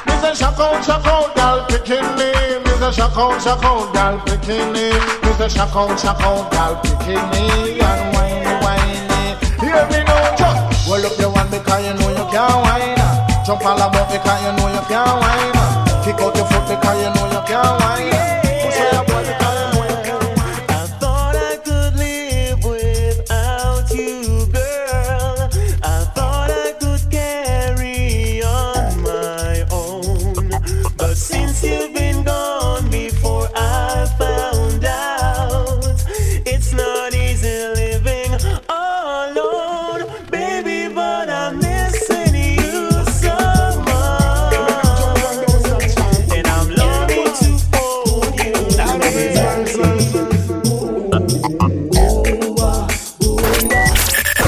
Me 0.07 0.13
say 0.23 0.35
shock 0.35 0.59
out, 0.59 0.83
shock 0.83 1.05
out, 1.05 1.37
gal 1.37 1.67
bikini. 1.69 2.65
Me 2.65 2.71
say 2.81 2.93
shock 2.93 3.19
out, 3.19 3.43
shock 3.43 3.63
out, 3.63 3.93
gal 3.93 4.19
bikini. 4.21 4.89
Me 5.23 5.33
say 5.37 5.49
shock 5.51 5.77
out, 5.77 6.01
shock 6.01 6.21
out, 6.23 6.51
gal 6.51 6.77
bikini 6.77 7.79
and 7.79 8.17
whiny, 8.17 8.53
whiny. 8.65 9.37
Hear 9.61 9.85
me 9.91 10.03
now, 10.05 10.35
just 10.35 10.89
roll 10.89 11.05
up 11.05 11.19
your 11.19 11.31
one 11.31 11.51
because 11.51 11.87
you 11.87 11.93
know 11.93 12.09
you 12.09 12.33
can't 12.33 12.65
whine. 12.65 13.04
Jump 13.45 13.63
all 13.67 13.77
about 13.77 14.11
because 14.11 14.43
you 14.43 14.53
know 14.57 14.69
you 14.69 14.81
can't 14.89 15.21
whine. 15.21 16.03
Kick 16.03 16.19
out 16.19 16.35
your 16.35 16.47
foot 16.47 16.67
because 16.67 16.97
you 16.97 17.13
know 17.13 17.27
you 17.31 17.47
can't 17.47 17.79
whine. 17.79 18.44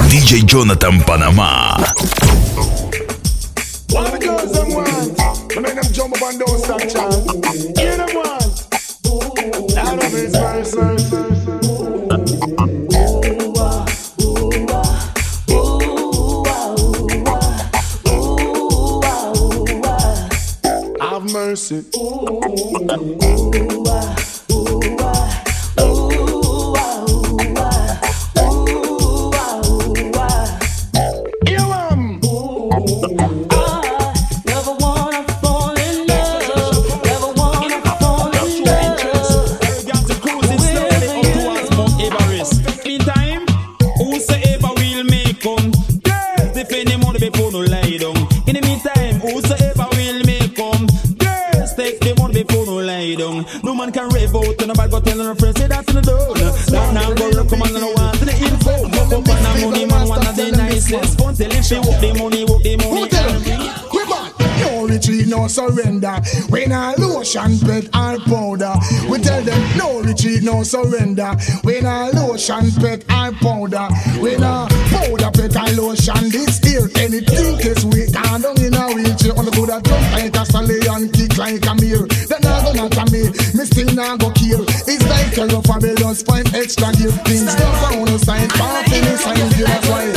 DJ 0.09 0.45
Jonathan 0.45 0.99
Panama. 1.01 1.77
What 3.91 4.11
the 4.11 4.19
girls 4.19 4.51
them 4.51 4.73
want? 4.73 5.21
I 5.55 5.59
make 5.61 5.75
them 5.75 5.93
jump 5.93 6.15
up 6.15 6.21
and 6.23 6.39
down. 6.39 7.11
Hear 7.77 7.95
them 7.97 8.13
want? 8.13 8.43
Out 9.77 10.03
of 10.03 10.11
his 10.11 10.33
mercy. 21.47 22.06
Pet 67.67 67.85
or 67.91 68.17
powder. 68.23 68.73
We 69.11 69.19
tell 69.19 69.43
them 69.43 69.61
no 69.77 70.01
retreat, 70.01 70.41
no 70.41 70.63
surrender. 70.63 71.35
We 71.63 71.81
not 71.81 72.15
lotion, 72.15 72.71
pet 72.79 73.03
or 73.11 73.35
powder. 73.43 73.87
We 74.23 74.37
not 74.37 74.71
powder, 74.89 75.31
pet 75.35 75.55
or 75.59 75.69
lotion. 75.75 76.31
This 76.31 76.63
here, 76.63 76.87
anything 76.95 77.59
is 77.59 77.85
we 77.85 78.07
can't 78.07 78.41
down 78.41 78.57
in 78.63 78.73
a 78.73 78.87
wheelchair. 78.95 79.35
On 79.37 79.43
the 79.43 79.51
good 79.51 79.69
jump 79.83 80.11
like 80.15 80.35
a 80.35 80.45
stallion, 80.47 81.11
kick 81.11 81.37
like 81.37 81.65
a 81.67 81.75
mule. 81.75 82.07
Then 82.31 82.41
I 82.47 82.63
go 82.63 82.71
not 82.71 82.95
a 82.95 83.03
me, 83.11 83.27
me 83.53 83.63
still 83.67 83.91
not 83.93 84.19
go 84.19 84.31
kill. 84.31 84.63
It's 84.87 85.03
like 85.11 85.37
a 85.37 85.45
rough 85.51 85.67
fabulous, 85.67 86.23
find 86.23 86.47
extra 86.55 86.91
give 86.95 87.19
things. 87.27 87.53
Don't 87.55 87.75
found 87.83 88.09
a 88.09 88.17
sign, 88.19 88.47
part 88.49 88.87
in 88.87 89.03
the 89.03 89.17
sign, 89.17 89.49
give 89.59 89.67
us 89.67 89.89
why. 89.89 90.16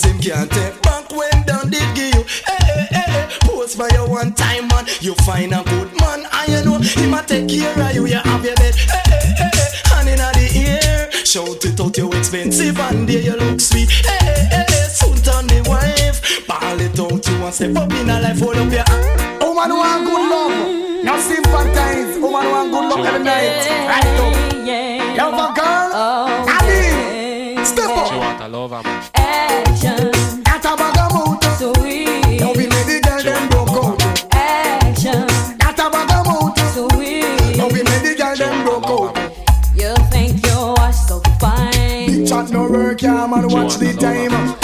Cause 0.00 0.10
him 0.10 0.20
can't 0.20 0.50
take 0.50 0.82
back 0.82 1.10
when 1.10 1.42
down 1.44 1.70
did 1.70 1.94
give 1.94 2.14
you. 2.14 2.24
Hey, 2.46 2.56
hey, 2.60 2.86
hey, 2.90 3.10
hey. 3.10 3.28
Post 3.40 3.76
for 3.76 3.88
you 3.92 4.08
one 4.08 4.32
time, 4.34 4.68
man. 4.68 4.86
You 5.00 5.14
find 5.26 5.52
a 5.52 5.62
good 5.64 5.90
man, 6.00 6.26
and 6.32 6.52
you 6.52 6.64
know 6.64 6.78
him 6.78 7.14
a 7.14 7.22
take 7.22 7.48
care 7.48 7.78
of 7.78 7.94
you. 7.94 8.06
You 8.06 8.16
have 8.16 8.44
your 8.44 8.54
bed. 8.56 8.74
Hey, 8.74 9.00
hey, 9.06 9.34
hey, 9.36 9.50
hey. 9.52 9.68
Hand 9.86 10.08
in 10.08 10.18
the 10.18 10.50
ear. 10.56 11.10
Shout 11.24 11.64
it 11.64 11.80
out, 11.80 11.96
you 11.96 12.12
expensive, 12.12 12.78
and 12.78 13.08
there 13.08 13.22
you 13.22 13.36
look 13.36 13.60
sweet. 13.60 13.90
Hey, 13.90 14.18
hey, 14.20 14.46
hey, 14.50 14.64
hey. 14.68 14.88
Soon 14.88 15.16
turn 15.16 15.46
the 15.46 15.64
wife. 15.68 16.46
Ball 16.46 16.80
it 16.80 16.98
out, 16.98 17.26
you 17.28 17.40
want 17.40 17.54
step 17.54 17.76
up 17.76 17.92
in 17.92 18.10
a 18.10 18.20
life, 18.20 18.38
hold 18.38 18.56
up 18.56 18.72
your 18.72 18.84
hand. 18.84 19.42
Oh, 19.42 19.54
Woman 19.54 19.76
want 19.76 20.04
good 20.06 20.30
love. 20.30 21.04
Now 21.04 21.18
sympathize. 21.20 22.18
Woman 22.18 22.50
want 22.50 22.70
good 22.70 22.88
love 22.88 23.06
every 23.06 23.24
night. 23.24 23.66
Right 23.88 24.04
up. 24.20 24.36
You 24.66 25.20
have 25.20 25.34
a 25.34 25.52
girl? 25.54 25.90
Oh, 25.92 26.56
Ali. 26.60 27.64
Step 27.64 27.90
up. 27.90 28.08
She 28.08 28.16
want 28.16 28.40
a 28.40 28.48
lover, 28.48 28.82
man. 28.82 29.19
No 42.52 42.68
work, 42.68 43.02
yeah, 43.02 43.26
man. 43.26 43.48
Watch 43.48 43.76
the 43.76 43.92
time. 43.92 44.59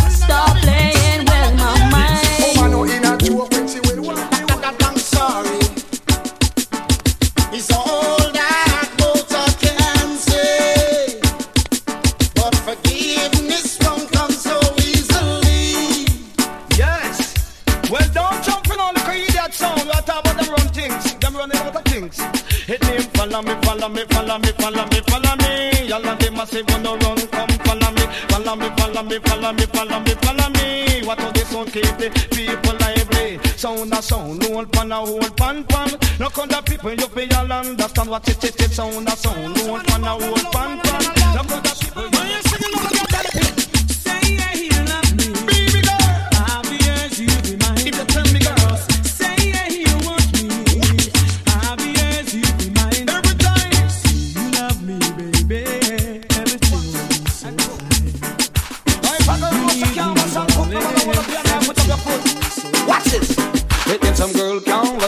Things. 22.67 22.81
Hit 22.81 22.83
me, 22.83 22.99
follow 23.15 23.43
me, 23.43 23.55
follow 23.63 23.89
me, 23.89 24.05
follow 24.11 24.39
me, 24.39 24.49
follow 24.59 24.87
me, 24.87 25.01
follow 25.07 25.37
me. 25.37 25.87
Y'all 25.89 26.07
are 26.07 26.17
the 26.17 26.31
massive 26.31 26.69
on 26.71 26.83
the 26.83 26.91
run. 26.91 27.19
Come 27.29 27.49
follow 27.65 27.91
me, 27.93 28.05
follow 28.29 28.57
me, 28.57 28.69
follow 28.77 29.03
me, 29.03 29.19
follow 29.19 29.53
me, 29.53 29.67
follow 29.67 30.01
me, 30.01 30.15
follow 30.23 30.49
me. 30.51 31.07
What 31.07 31.19
they 31.19 31.31
this 31.33 31.53
one 31.53 31.67
keep 31.67 31.97
the 31.99 32.11
people 32.31 32.77
lively. 32.81 33.39
Sound 33.57 33.93
a 33.93 34.03
sound, 34.03 34.43
hold 34.45 34.73
pan 34.73 34.93
a 34.93 34.97
hold 34.97 35.37
pan 35.37 35.65
pan. 35.65 35.91
No 36.19 36.27
other 36.27 36.63
people 36.63 36.93
you 36.93 37.09
feel 37.09 37.35
all 37.35 37.53
understand 37.53 38.11
what 38.11 38.29
it 38.29 38.45
is. 38.45 38.57
It 38.57 38.71
sound 38.73 39.09
a 39.09 39.17
sound, 39.17 39.57
hold 39.59 39.85
pan 39.87 40.05
a 40.05 40.11
hold 40.11 40.53
pan 40.53 40.81
pan. 40.81 41.03
No 41.35 41.41
other 41.41 41.75
people 41.81 42.17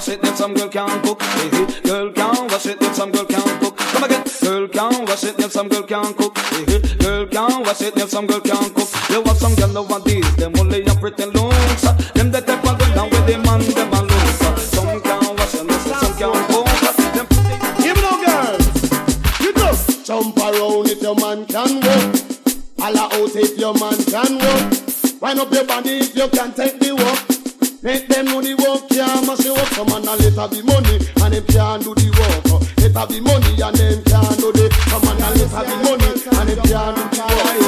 wash 0.09 0.17
it, 0.17 0.25
if 0.25 0.37
some 0.37 0.55
girl 0.55 0.69
can 0.69 1.03
cook. 1.03 1.23
Hey, 1.23 1.49
hey. 1.51 1.81
Girl 1.83 2.13
can 2.13 2.49
wash 2.49 2.67
it, 2.67 2.81
if 2.81 2.95
some 2.95 3.13
girl 3.13 3.25
can 3.25 3.61
cook. 3.61 3.77
Come 3.77 4.05
again. 4.05 4.25
Girl 4.43 4.69
can 4.69 5.05
wash 5.05 5.25
it, 5.25 5.39
if 5.39 5.53
some 5.53 5.69
girl 5.69 5.83
can 5.83 6.15
cook. 6.15 6.39
Hey, 6.39 6.65
hey. 6.67 6.97
Girl 6.99 7.27
can 7.27 7.63
wash 7.63 7.83
it, 7.83 7.97
if 7.97 8.11
some 8.11 8.27
girl 8.27 8.41
can 8.41 8.71
cook. 8.75 8.89
You 9.11 9.23
have 9.23 9.37
some 9.37 9.55
girl 9.55 9.69
nowadays, 9.69 10.37
them 10.37 10.53
only 10.59 10.85
a 10.85 10.95
pretty 10.95 11.27
looks. 11.27 11.83
Them 12.13 12.31
that 12.31 12.49
of 12.49 12.63
girl 12.63 12.95
down 12.95 13.11
with 13.11 13.27
the 13.27 13.39
man, 13.39 13.61
them 13.61 13.93
a 13.93 14.03
lose. 14.03 14.63
Some 14.71 15.01
can 15.01 15.37
wash 15.37 15.55
it, 15.55 15.71
some 15.83 16.19
can 16.19 16.47
cook. 16.47 16.67
Jump 20.05 20.39
around 20.39 20.89
if 20.89 21.03
your 21.03 21.15
man 21.17 21.45
can 21.45 21.81
walk. 21.85 22.17
Holla 22.79 23.11
out 23.13 23.37
if 23.37 23.59
your 23.59 23.75
man 23.75 23.99
can 24.09 24.39
walk. 24.39 25.21
Wind 25.21 25.39
up 25.39 25.53
your 25.53 25.67
body 25.67 25.99
if 25.99 26.17
you 26.17 26.29
can 26.29 26.55
take 26.55 26.81
the 26.81 26.95
walk. 26.97 27.29
Make 27.83 28.09
them 28.09 28.25
know 28.25 28.41
the 28.41 28.58
work. 32.99 33.11
Let 33.11 33.15
her 33.15 33.15
be 33.15 33.21
money 33.21 33.63
and 33.63 33.77
them 33.77 34.03
can't 34.05 34.39
do 34.39 34.53
the. 34.53 34.67
Some 34.91 35.03
man 35.05 35.23
a 35.23 35.29
let 35.39 35.51
her 35.51 35.63
be 35.65 35.75
money 35.83 36.07
and 36.09 36.19
them 36.19 36.31
can't 36.35 36.49
do 36.49 36.55
the 36.55 36.63
work. 36.63 36.69
Yeah, 36.69 36.91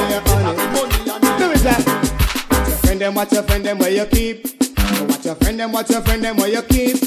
let 0.09 0.27
her 0.27 0.55
money 0.75 0.97
and 1.09 1.23
them. 1.23 1.39
Do 1.39 1.51
it 1.51 1.63
that. 1.63 1.81
Watch 2.51 2.67
your 2.67 2.77
friend 2.77 3.01
them, 3.01 3.15
watch 3.15 3.31
your 3.31 3.43
friend 3.43 3.65
them 3.65 3.77
where 3.79 3.91
you 3.91 4.05
keep. 4.05 4.47
So 4.97 5.05
watch 5.05 5.25
your 5.25 5.35
friend 5.35 5.59
them, 5.59 5.71
watch 5.71 5.89
your 5.89 6.01
friend 6.01 6.23
them 6.23 6.37
where 6.37 6.49
you 6.49 6.61
keep. 6.63 6.97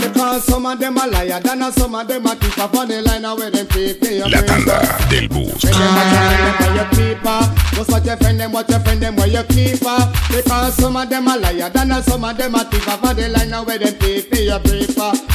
Because 0.00 0.44
some 0.44 0.64
of 0.64 0.78
them 0.78 0.96
are 0.96 1.08
liar, 1.08 1.40
than 1.40 1.62
and 1.62 1.74
some 1.74 1.94
of 1.94 2.08
them 2.08 2.26
are 2.26 2.36
keep 2.36 2.58
up 2.58 2.74
on 2.74 2.88
the 2.88 3.02
line 3.02 3.24
and 3.24 3.38
where 3.38 3.50
them 3.50 3.66
keep. 3.66 4.00
Pay 4.00 4.16
your 4.18 4.28
La 4.28 4.40
tanda 4.40 4.80
del 5.10 5.28
bus. 5.28 5.60
Friend 5.60 5.76
them, 5.76 5.92
watch 6.00 6.08
your 6.12 6.24
friend 6.24 6.48
them 6.48 6.56
where 6.56 6.76
you 6.76 6.86
keep 6.96 7.18
her. 7.20 7.42
Just 7.76 7.90
watch 7.90 8.06
your 8.06 8.16
friend 8.16 8.40
them, 8.40 8.52
watch 8.52 8.70
your 8.70 8.80
friend 8.80 9.02
them 9.02 9.16
where 9.16 9.26
you 9.26 9.42
keep 9.44 9.84
her. 9.84 10.12
Because 10.30 10.74
some 10.74 10.96
of 10.96 11.08
them 11.10 11.28
are 11.28 11.38
liar, 11.38 11.70
than 11.70 11.92
and 11.92 12.04
some 12.04 12.24
of 12.24 12.36
them 12.36 12.54
are 12.54 12.64
keep 12.64 12.88
up 12.88 13.04
on 13.04 13.16
the 13.16 13.28
line 13.28 13.52
and 13.52 13.66
where 13.66 13.78
them 13.78 13.98
keep. 13.98 14.30
Pay 14.30 14.44
your 14.46 14.60
paper. 14.60 15.29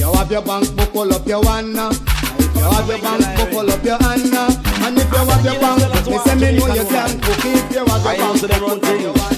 You 0.00 0.10
have 0.14 0.30
your 0.32 0.40
bank 0.40 0.74
book, 0.74 0.92
pull 0.92 1.12
up 1.12 1.26
your 1.26 1.42
one. 1.42 1.76
If 1.76 2.56
you 2.56 2.62
have 2.62 2.88
your 2.88 2.98
bank 3.00 3.36
book, 3.36 3.50
pull 3.50 3.70
up 3.70 3.84
your 3.84 3.98
hand. 3.98 4.32
And 4.32 4.96
if 4.96 5.12
you 5.12 5.18
have 5.18 5.44
your 5.44 5.60
bank 5.60 5.92
book, 5.92 6.06
me 6.08 6.18
say 6.24 6.34
me 6.36 6.58
know 6.58 6.72
you 6.72 6.84
can 6.88 7.20
cook. 7.20 7.44
If 7.44 7.70
you 7.70 7.84
have 7.84 8.04
your 8.08 8.16
bank 8.16 8.40
book, 8.40 8.50
pull 8.60 8.72
up 8.72 8.84
your 8.98 9.12
one. 9.12 9.36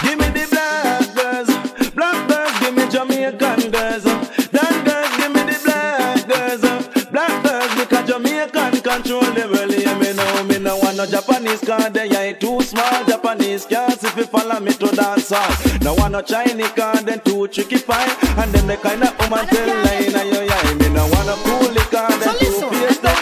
Give 0.00 0.16
me 0.18 0.28
the 0.32 0.48
black 0.48 1.12
girls, 1.14 1.50
black 1.92 2.26
girls, 2.26 2.58
give 2.58 2.74
me 2.74 2.88
Jamaican 2.88 3.70
girls. 3.70 4.04
That 4.48 4.72
girls, 4.88 5.12
give 5.20 5.30
me 5.36 5.42
the 5.44 5.60
black 5.62 6.24
girls, 6.26 6.62
black 7.10 7.34
girls, 7.44 7.74
because 7.76 8.08
Jamaican 8.08 8.80
control 8.80 9.28
the 9.36 9.44
world. 9.52 9.68
Me 9.68 10.12
know, 10.14 10.47
no 10.68 10.76
want 10.76 10.98
no 10.98 11.06
Japanese 11.06 11.60
car, 11.60 11.88
they 11.88 12.10
ain't 12.14 12.40
too 12.40 12.60
small. 12.60 13.04
Japanese 13.06 13.64
cars, 13.64 14.04
if 14.04 14.14
you 14.18 14.26
follow 14.26 14.60
me 14.60 14.70
to 14.72 14.88
dance 14.94 15.30
hall. 15.32 15.48
No 15.80 15.94
want 15.94 16.12
no 16.12 16.20
Chinese 16.20 16.68
car, 16.72 16.94
then 17.00 17.20
too 17.20 17.48
tricky 17.48 17.78
fine. 17.78 18.10
And 18.36 18.52
them 18.52 18.66
the 18.66 18.76
kind 18.76 19.02
of 19.02 19.16
woman 19.18 19.46
tell 19.48 19.66
line, 19.66 20.12
and 20.12 20.28
yo, 20.28 20.40
yeah, 20.44 20.74
me 20.74 20.88
no 20.92 21.08
want 21.08 21.24
no 21.24 21.36
cool 21.40 21.72
car, 21.88 22.12
then 22.20 22.36
too 22.36 22.52
fierce. 22.68 22.98
Them 23.00 23.16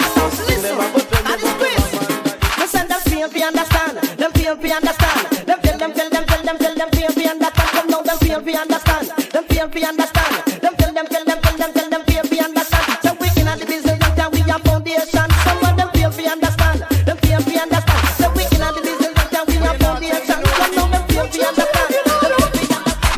never 0.59 0.91
go 0.91 0.99
tell 1.07 1.23
me 1.23 1.71
Listen, 2.59 2.89
them 2.89 3.01
feel 3.07 3.29
we 3.31 3.43
understand. 3.45 3.95
Them 4.19 4.33
feel 4.33 4.57
we 4.57 4.73
understand. 4.73 5.47
Them 5.47 5.61
feel, 5.63 5.79
them 5.79 5.93
feel, 5.95 6.11
them 6.11 6.25
feel, 6.27 6.43
them 6.43 6.59
feel, 6.59 6.75
them 6.75 6.91
feel 6.91 7.11
we 7.15 7.27
understand. 7.31 7.71
Come 7.71 7.89
now, 7.95 8.03
them 8.03 8.19
feel 8.19 8.41
we 8.43 8.57
understand. 8.57 9.07
Them 9.07 9.45
feel 9.45 9.69
we 9.69 9.85
understand. 9.85 10.35
Them 10.63 10.75
feel, 10.75 10.93
them 10.93 11.07
feel, 11.07 11.25
them 11.25 11.39
feel, 11.39 11.57
them 11.59 11.76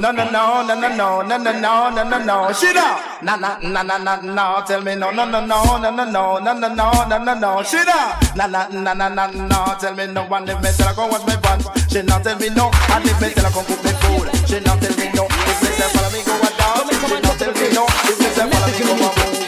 No 0.09 0.14
no 0.14 0.25
no 0.25 0.62
no 0.62 0.75
no 0.75 0.88
no 0.88 1.37
no 1.37 1.37
no 1.37 1.53
no 1.53 1.90
no 1.90 2.03
no 2.03 2.18
no 2.25 2.53
shit 2.55 2.75
up 2.79 3.23
na 3.23 3.37
na 3.37 3.59
na 3.61 3.83
na 3.83 3.99
na 3.99 4.16
no 4.23 4.64
tell 4.66 4.81
me 4.81 4.94
no 4.94 5.11
no 5.11 5.27
no 5.27 5.44
no 5.44 5.77
no 5.77 5.90
no 5.90 5.90
no 5.90 6.38
no 6.38 6.38
no 6.38 6.71
no 6.71 7.05
no 7.09 7.18
no 7.18 7.35
no 7.35 7.62
shit 7.62 7.87
up 7.88 8.16
na 8.35 8.47
na 8.47 8.66
na 8.68 8.94
na 8.94 9.09
na 9.11 9.27
no 9.27 9.77
tell 9.79 9.94
me 9.94 10.07
no 10.07 10.25
one 10.25 10.49
if 10.49 10.62
me 10.62 10.71
tell 10.79 10.88
her 10.88 10.94
go 10.94 11.07
wash 11.09 11.27
my 11.27 11.37
pants 11.37 11.68
she 11.92 12.01
not 12.01 12.25
tell 12.25 12.38
me 12.38 12.49
no 12.49 12.71
and 12.88 13.05
if 13.05 13.21
me 13.21 13.29
tell 13.35 13.44
her 13.44 13.51
come 13.53 13.66
cook 13.66 13.85
me 13.85 13.90
food 14.01 14.49
she 14.49 14.61
not 14.61 14.81
tell 14.81 14.97
me 14.97 15.12
no 15.12 15.27
if 15.29 15.62
me 15.62 15.68
say 15.77 15.88
follow 15.92 16.11
me 16.11 16.25
go 16.25 16.33
a 16.40 16.51
dance 16.57 16.88
she 17.05 17.21
not 17.21 17.38
tell 17.38 17.53
me 17.53 17.68
no 17.75 17.85
if 18.09 18.18
me 18.18 18.29
say 18.33 18.49
follow 18.49 18.66
me 18.73 18.79
go 18.81 18.92
a 18.94 18.97
move 18.97 19.47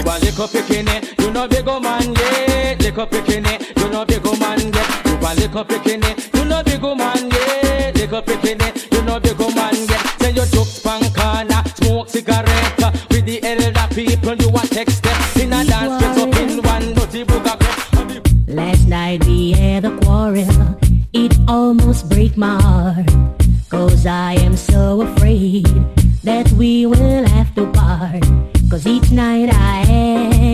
You 0.00 0.06
a 0.06 0.48
bikini, 0.48 1.20
you 1.20 1.30
know 1.30 1.46
big 1.46 1.68
old 1.68 1.82
man 1.82 2.14
yeah. 2.14 2.74
Lick 2.80 2.96
up 2.96 3.10
bikini, 3.10 3.60
you 3.76 3.90
know 3.90 4.06
big 4.06 4.26
old 4.26 4.40
man. 4.40 4.58
You 4.58 4.70
a 4.70 5.64
bikini, 5.64 6.34
you 6.34 6.44
know 6.46 6.62
big 6.62 6.82
old 6.82 6.96
man 6.96 7.30
yeah. 7.30 7.92
Lick 7.94 8.12
up 8.12 8.24
bikini, 8.24 8.92
you 8.92 9.02
know 9.02 9.20
big 9.20 9.38
old 9.38 9.54
man 9.54 9.74
yeah. 9.74 10.02
Say 10.18 10.30
you 10.30 10.46
took 10.46 10.66
span 10.66 11.02
corner, 11.12 11.62
smoke 11.74 12.08
cigarette 12.08 12.78
with 13.10 13.26
the 13.26 13.40
elder 13.42 13.94
people. 13.94 14.34
You 14.36 14.48
a 14.48 14.66
text 14.68 15.04
in 15.36 15.52
a 15.52 15.64
dance 15.64 16.02
place 16.02 16.18
up 16.18 16.34
in 16.36 16.62
one 16.62 16.94
dirty. 16.94 17.24
Last 18.48 18.88
night 18.88 19.22
we 19.26 19.52
had 19.52 19.84
a 19.84 19.94
quarrel. 19.98 20.78
It 21.12 21.36
almost 21.46 22.08
break 22.08 22.38
my 22.38 22.58
heart. 22.62 23.06
Cause 23.68 24.06
I 24.06 24.32
am 24.34 24.56
so 24.56 25.02
afraid 25.02 25.66
that 26.24 26.50
we 26.52 26.86
will 26.86 27.28
have 27.28 27.54
to 27.56 27.70
part. 27.72 28.39
Cause 28.70 28.86
each 28.86 29.10
night 29.10 29.50
I 29.52 29.82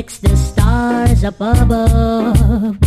ask 0.00 0.22
the 0.22 0.34
stars 0.38 1.22
up 1.22 1.38
above, 1.38 2.78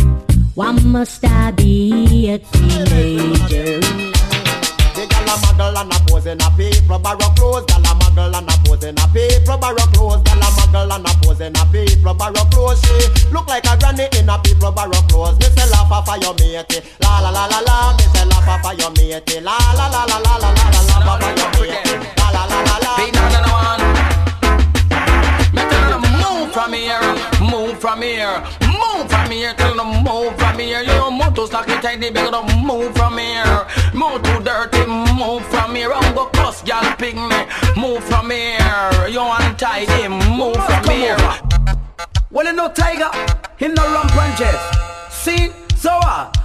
why 0.56 0.72
must 0.72 1.24
I 1.24 1.52
be 1.52 2.30
a 2.30 2.38
teenager? 2.38 3.78
The 3.78 5.06
gal 5.06 5.30
a 5.30 5.38
muggle 5.38 5.78
and 5.78 5.92
a 5.94 6.32
in 6.32 6.40
a 6.42 6.50
paper 6.58 6.98
barrel 6.98 7.30
clothes. 7.38 7.64
Gal 7.66 7.78
a 7.78 7.94
muggle 7.94 8.34
and 8.34 8.50
a 8.50 8.54
pose 8.66 8.82
in 8.82 8.98
a 8.98 9.06
paper 9.14 9.56
barrel 9.56 9.86
clothes. 9.94 10.20
Gal 10.26 10.42
a 10.42 10.50
muggle 10.50 10.96
and 10.96 11.06
a 11.06 11.12
pose 11.22 11.40
in 11.40 11.54
a 11.54 11.64
paper 11.70 12.12
barrel 12.12 12.44
clothes. 12.50 12.82
Look 13.30 13.46
like 13.46 13.70
a 13.70 13.78
granny 13.78 14.10
in 14.18 14.28
a 14.28 14.36
paper 14.42 14.72
barrel 14.72 14.98
clothes. 15.06 15.38
Me 15.38 15.46
say 15.54 15.70
laugh 15.70 15.92
off 15.92 16.08
of 16.10 16.18
your 16.20 16.34
matey, 16.42 16.82
la 17.02 17.20
la 17.20 17.30
la 17.30 17.46
la 17.46 17.60
la. 17.60 17.94
Me 17.96 18.02
say 18.10 18.26
laugh 18.26 18.48
off 18.50 18.66
of 18.66 18.78
your 18.82 18.90
matey, 18.98 19.38
la 19.38 19.54
la 19.78 19.86
la 19.86 20.10
la 20.10 20.18
la 20.26 20.42
la 20.42 20.50
la. 20.50 20.58
la. 20.58 20.90
la 20.90 21.14
la 22.34 22.44
la 22.50 22.62
la 22.66 23.38
la. 23.38 23.39
From 26.60 26.74
here, 26.74 27.00
move 27.40 27.80
from 27.80 28.02
here, 28.02 28.44
move 28.60 29.08
from 29.08 29.30
here. 29.30 29.54
Tell 29.54 29.74
them 29.74 30.04
move 30.04 30.36
from 30.38 30.58
here. 30.58 30.80
You 30.82 30.88
know 30.88 31.10
move 31.10 31.34
too 31.34 31.46
slacky, 31.46 31.80
tidy, 31.80 32.10
big 32.10 32.18
up, 32.18 32.44
move 32.62 32.94
from 32.94 33.16
here. 33.16 33.66
Move 33.94 34.22
too 34.22 34.40
dirty, 34.44 34.84
move 34.86 35.44
from 35.46 35.74
here. 35.74 35.90
I'm 35.90 36.14
go 36.14 36.26
cuss, 36.26 36.62
gal, 36.62 36.84
pig 36.96 37.16
me. 37.16 37.40
Move 37.80 38.04
from 38.04 38.30
here. 38.30 39.08
You 39.08 39.22
untidy, 39.22 40.08
move 40.08 40.56
from 40.56 40.84
here. 40.90 41.16
Well, 42.30 42.46
you 42.46 42.52
know 42.52 42.70
Tiger, 42.70 43.10
him 43.56 43.72
no 43.72 43.84
rump 43.94 44.14
and 44.16 44.36
jet. 44.36 44.60
See, 45.10 45.52
so 45.76 45.96
what? 45.96 46.36
Over 46.36 46.39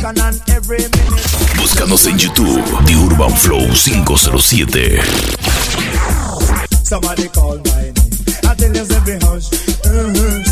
second 0.00 0.18
and 0.20 0.40
every 0.50 0.78
minute. 0.78 1.56
Búscanos 1.56 2.06
en 2.06 2.18
YouTube, 2.18 2.62
The 2.86 2.94
Urban 2.94 3.32
Flow 3.36 3.66
507. 3.74 5.00
Somebody 6.84 7.28
call 7.28 7.58
my 7.58 7.82
name. 7.82 7.94
I 8.44 8.54
tell 8.54 8.74
you 8.74 8.82
every 8.82 9.18
hush. 9.20 9.50
Mm-hmm. 9.84 10.42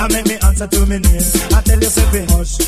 I 0.00 0.08
make 0.12 0.26
me 0.26 0.36
answer 0.42 0.66
to 0.66 0.86
me 0.86 0.98
name. 0.98 1.22
I 1.54 1.60
tell 1.62 1.80
you 1.80 1.90
every 2.02 2.24
hush. 2.32 2.58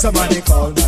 Somebody 0.00 0.40
call 0.42 0.70
my 0.70 0.83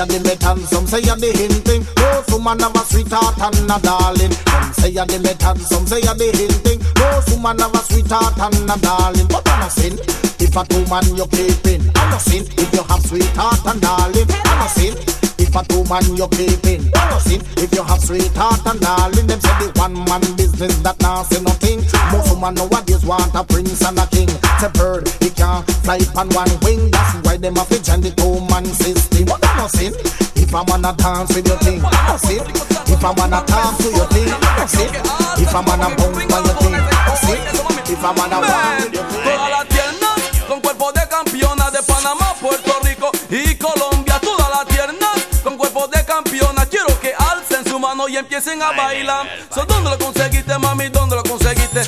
you're 0.00 0.18
the 0.18 0.24
metal, 0.24 0.56
some 0.64 0.86
say 0.86 1.00
you're 1.00 1.16
the 1.16 1.28
hinting. 1.28 1.84
Those 1.92 2.24
woman 2.32 2.58
have 2.60 2.74
a 2.74 2.80
sweetheart 2.88 3.36
and 3.36 3.68
a 3.68 3.76
darling. 3.84 4.32
Some 4.32 4.72
say 4.72 4.88
you're 4.88 5.04
the 5.04 5.18
metal, 5.20 5.56
some 5.56 5.86
say 5.86 6.00
you're 6.00 6.16
the 6.16 6.32
hinting. 6.32 6.80
Those 6.96 7.28
woman 7.36 7.58
have 7.60 7.74
a 7.74 7.78
sweetheart 7.84 8.38
and 8.40 8.70
a 8.70 8.76
darling. 8.80 9.28
But 9.28 9.44
I'm 9.48 9.60
not 9.60 9.72
sin 9.72 10.00
if 10.40 10.56
a 10.56 10.64
two 10.64 10.88
man 10.88 11.04
you 11.12 11.28
keeping. 11.28 11.84
I'm 12.00 12.16
not 12.16 12.22
sin 12.22 12.48
if 12.56 12.72
you 12.72 12.82
have 12.88 13.04
sweetheart 13.04 13.60
and 13.66 13.80
darling. 13.80 14.28
I'm 14.48 14.58
not 14.64 14.70
sin 14.72 15.29
if 15.50 15.56
a 15.56 15.62
two 15.66 15.82
man 15.90 16.06
you 16.14 16.28
keeping. 16.30 16.86
I'm 16.94 17.18
if 17.58 17.74
you 17.74 17.82
have 17.82 18.00
sweetheart 18.00 18.62
and 18.66 18.80
darling. 18.80 19.26
Them 19.26 19.40
say 19.40 19.54
the 19.58 19.68
one 19.74 19.94
man 20.06 20.22
business 20.38 20.78
that 20.86 20.94
now 21.00 21.22
say 21.22 21.42
nothing. 21.42 21.82
Most 22.14 22.30
woman 22.30 22.54
nowadays 22.54 23.04
want 23.04 23.34
a 23.34 23.42
prince 23.42 23.82
and 23.82 23.98
a 23.98 24.06
king. 24.06 24.30
It's 24.30 24.62
a 24.62 24.70
bird, 24.70 25.10
he 25.18 25.30
can't 25.30 25.66
fly 25.82 25.98
on 26.14 26.30
one 26.30 26.50
wing. 26.62 26.90
That's 26.90 27.26
why 27.26 27.36
them 27.36 27.56
have 27.56 27.68
to 27.68 27.82
join 27.82 28.00
the 28.00 28.14
two 28.14 28.38
man 28.46 28.64
system. 28.66 29.26
But 29.26 29.42
I'm 29.42 29.56
not 29.58 29.70
sin 29.74 29.92
if 30.38 30.54
I 30.54 30.62
wanna 30.62 30.94
dance 30.94 31.34
with 31.34 31.46
your 31.46 31.58
thing. 31.58 31.82
I'm 31.82 32.06
not 32.06 32.20
sin 32.22 32.42
if 32.86 33.02
I 33.02 33.10
wanna 33.10 33.42
talk 33.42 33.74
to 33.82 33.88
your 33.90 34.06
thing. 34.14 34.30
I'm 34.30 34.54
not 34.54 34.70
sin 34.70 34.90
if 35.42 35.50
I 35.50 35.60
wanna 35.66 35.88
bump 35.98 36.14
on 36.14 36.42
your 36.46 36.56
thing. 36.62 36.74
I'm 36.78 36.86
not 37.10 37.18
sin 37.18 37.42
if 37.90 38.02
I 38.06 38.10
wanna 38.14 38.38
walk 38.38 38.86
with 38.86 38.94
your 38.94 39.06
thing. 39.10 39.26
Todas 39.26 39.50
las 39.50 39.66
tiernas 39.66 40.18
con 40.46 40.60
cuerpo 40.60 40.92
de 40.92 41.02
campeona 41.10 41.70
de 41.74 41.82
Panamá, 41.82 42.34
Puerto 42.38 42.72
Rico 42.86 43.10
y 43.30 43.54
Colombia. 43.58 43.89
Y 48.08 48.16
empiecen 48.16 48.62
a 48.62 48.72
bailar. 48.72 49.26
So, 49.54 49.64
¿Dónde 49.64 49.90
lo 49.90 49.98
conseguiste, 49.98 50.58
mami? 50.58 50.88
¿Dónde 50.88 51.16
lo 51.16 51.22
conseguiste 51.22 51.82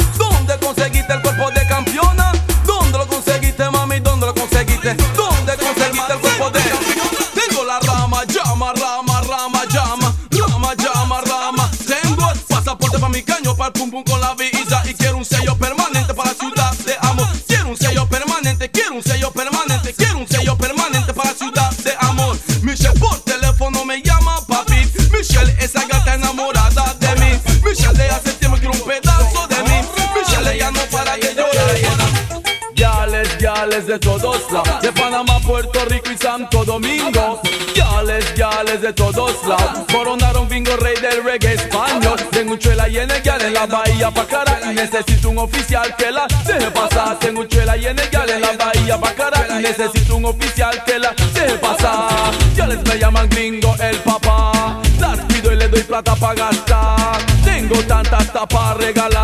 de 33.92 33.98
todos 33.98 34.50
lados, 34.50 34.80
de 34.80 34.90
Panamá, 34.90 35.38
Puerto 35.40 35.84
Rico 35.84 36.10
y 36.10 36.16
Santo 36.16 36.64
Domingo. 36.64 37.42
Yales, 37.74 38.34
yales 38.34 38.80
de 38.80 38.90
todos 38.94 39.44
lados, 39.46 39.84
coronaron 39.92 40.48
bingo 40.48 40.74
rey 40.78 40.94
del 40.96 41.22
reggae 41.22 41.52
español. 41.52 42.16
Tengo 42.30 42.56
chuela 42.56 42.88
y 42.88 42.96
en 42.96 43.10
el 43.10 43.20
gal 43.20 43.42
en 43.42 43.52
la 43.52 43.66
bahía 43.66 44.10
pa' 44.10 44.24
cara. 44.24 44.60
Necesito 44.72 45.28
un 45.28 45.38
oficial 45.38 45.94
que 45.96 46.10
la 46.10 46.26
deje 46.46 46.70
pasar. 46.70 47.18
Tengo 47.18 47.44
chuela 47.44 47.76
y 47.76 47.84
en 47.84 47.98
el 47.98 48.30
en 48.30 48.40
la 48.40 48.52
bahía 48.52 48.98
pa' 48.98 49.12
cara. 49.12 49.60
Necesito 49.60 50.16
un 50.16 50.24
oficial 50.24 50.82
que 50.86 50.98
la 50.98 51.14
deje 51.34 51.58
pasar. 51.58 52.32
Yales 52.56 52.82
me 52.88 52.98
llaman 52.98 53.28
gringo 53.28 53.76
el 53.78 53.96
papá. 53.96 54.80
Las 55.00 55.18
pido 55.26 55.52
y 55.52 55.56
le 55.56 55.68
doy 55.68 55.82
plata 55.82 56.16
pa' 56.16 56.32
gastar. 56.32 57.18
Tengo 57.44 57.76
tanta 57.84 58.16
hasta 58.16 58.46
pa' 58.46 58.72
regalar. 58.72 59.21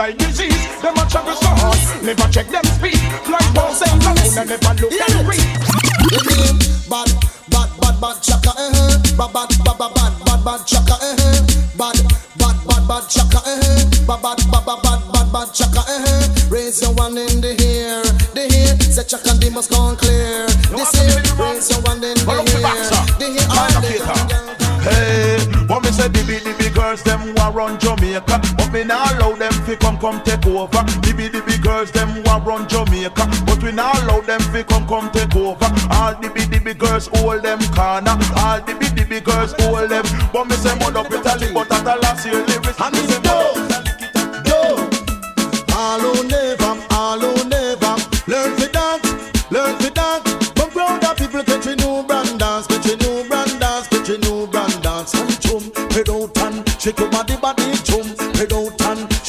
Like 0.00 0.16
disease. 0.16 0.80
Them 0.80 0.96
a 0.96 1.04
travel 1.12 1.36
so 1.36 1.50
hard, 1.60 1.76
never 2.02 2.26
check 2.32 2.48
them 2.48 2.64
speed. 2.64 2.96
Like 3.28 3.44
boss 3.52 3.84
and 3.84 4.00
alone 4.00 4.16
and 4.16 4.48
never 4.48 4.72
look 4.80 4.96
and 4.96 5.28
read. 5.28 5.44
Bad, 6.88 7.08
bad, 7.52 7.68
bad, 7.80 7.96
bad, 8.00 8.16
chaka, 8.24 8.52
eh, 8.56 8.80
eh. 8.80 8.96
Bad, 9.20 9.30
bad, 9.36 9.48
bad, 9.60 9.76
bad, 9.76 9.92
bad, 9.92 10.12
bad, 10.24 10.40
bad, 10.40 10.60
chaka, 10.64 10.96
eh, 11.04 11.20
eh. 11.20 11.40
Bad, 11.76 12.00
bad, 12.40 12.56
bad, 12.64 12.82
bad, 12.88 13.04
chaka, 13.12 13.40
eh, 13.44 13.60
eh. 13.60 13.84
Bad, 14.08 14.22
bad, 14.24 14.40
bad, 14.48 14.64
bad, 14.64 14.80
bad, 14.80 15.00
bad, 15.12 15.28
bad, 15.32 15.48
chaka, 15.52 15.82
eh, 15.92 16.00
eh. 16.08 16.48
Raise 16.48 16.80
your 16.80 16.96
one 16.96 17.18
in 17.20 17.44
the 17.44 17.52
air, 17.60 18.00
the 18.32 18.48
air. 18.56 18.72
Say 18.80 19.04
chaka, 19.04 19.36
they 19.36 19.50
must 19.50 19.68
come 19.70 19.96
clear. 20.00 20.48
This 20.72 20.96
here, 20.96 21.20
raise 21.36 21.68
your 21.68 21.84
one 21.84 22.00
in 22.00 22.16
the 22.16 22.24
air, 22.24 22.88
the 23.20 23.28
air. 23.36 24.60
Hey, 24.80 25.36
what 25.68 25.84
me 25.84 25.90
say 25.92 26.08
the 26.08 26.24
big, 26.24 26.42
the 26.42 26.54
big 26.56 26.72
girls 26.72 27.02
them 27.02 27.34
wa 27.36 27.52
run 27.52 27.78
Jamaica 27.78 28.40
But 28.56 28.72
me 28.72 28.82
not 28.82 29.12
allow 29.12 29.36
them 29.36 29.39
fi 29.70 29.76
come 29.76 29.98
come 29.98 30.22
take 30.22 30.46
over. 30.46 30.82
The 31.02 31.14
big 31.16 31.32
the 31.32 31.42
big 31.42 31.62
girls 31.62 31.90
them 31.92 32.22
want 32.24 32.46
run 32.46 32.68
Jamaica, 32.68 33.24
but 33.46 33.62
we 33.62 33.72
not 33.72 34.02
allow 34.02 34.20
them 34.20 34.40
fi 34.52 34.62
come 34.62 34.86
come 34.86 35.10
take 35.12 35.34
over. 35.36 35.68
All 35.90 36.14
the 36.20 36.30
big 36.34 36.50
the 36.50 36.58
big 36.58 36.78
girls 36.78 37.06
hold 37.14 37.42
them 37.42 37.60
corner. 37.74 38.16
All 38.36 38.60
the 38.60 38.74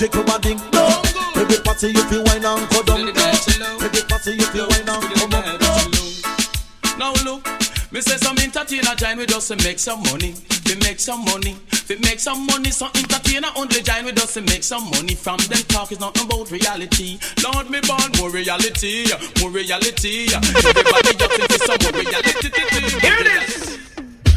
trick 0.09 0.15
a 0.15 0.39
ding 0.39 0.57
dong, 0.71 1.05
every 1.35 1.61
party 1.61 1.89
you 1.89 2.01
feel 2.09 2.23
wine 2.25 2.43
and 2.43 2.67
go 2.71 2.81
down. 2.81 3.05
Every 3.05 4.01
party 4.09 4.31
you 4.31 4.45
feel 4.49 4.67
wine 4.67 4.89
and 4.89 5.03
come 5.13 5.29
down. 5.29 5.59
Now 6.97 7.13
look, 7.23 7.45
me 7.91 8.01
say 8.01 8.17
some 8.17 8.37
entertainer 8.39 8.95
join 8.95 9.17
with 9.17 9.31
us 9.35 9.49
to 9.49 9.55
make 9.57 9.77
some 9.77 10.01
money. 10.03 10.33
We 10.65 10.75
make 10.81 10.99
some 10.99 11.23
money. 11.25 11.55
We 11.87 11.97
make 11.97 12.19
some 12.19 12.47
money. 12.47 12.71
Some 12.71 12.89
entertainer 12.95 13.49
only 13.55 13.81
join 13.81 14.05
with 14.05 14.17
us 14.17 14.33
to 14.33 14.41
make 14.41 14.63
some 14.63 14.89
money. 14.89 15.13
From 15.13 15.37
them 15.37 15.61
talk 15.69 15.91
is 15.91 15.99
nothing 15.99 16.25
about 16.25 16.49
reality. 16.49 17.19
Lord, 17.43 17.69
me 17.69 17.79
born 17.85 18.09
more 18.17 18.31
reality, 18.31 19.05
more 19.39 19.51
reality. 19.51 20.33
Everybody 20.33 21.13
just 21.13 21.39
into 21.39 21.59
some 21.59 21.77
more 21.77 22.01
reality. 22.01 22.49
Here 23.05 23.19
it 23.21 23.49
is. 23.49 23.77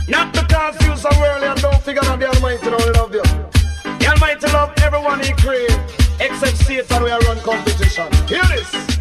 Not 0.09 0.35
because 0.35 0.77
you're 0.85 0.96
so 0.96 1.09
worldly 1.18 1.48
and 1.48 1.61
don't 1.62 1.83
figure 1.83 2.05
out 2.05 2.20
the 2.20 2.29
Almighty 2.29 2.68
don't 2.68 2.96
love 2.96 3.14
you. 3.14 3.63
The 4.05 4.11
Almighty 4.11 4.47
love 4.49 4.71
everyone 4.83 5.21
he 5.21 5.33
created, 5.33 5.81
except 6.21 6.59
Satan, 6.59 7.05
we 7.05 7.11
are 7.11 7.21
run 7.21 7.40
competition. 7.40 8.12
Hear 8.29 8.45
this. 8.49 8.94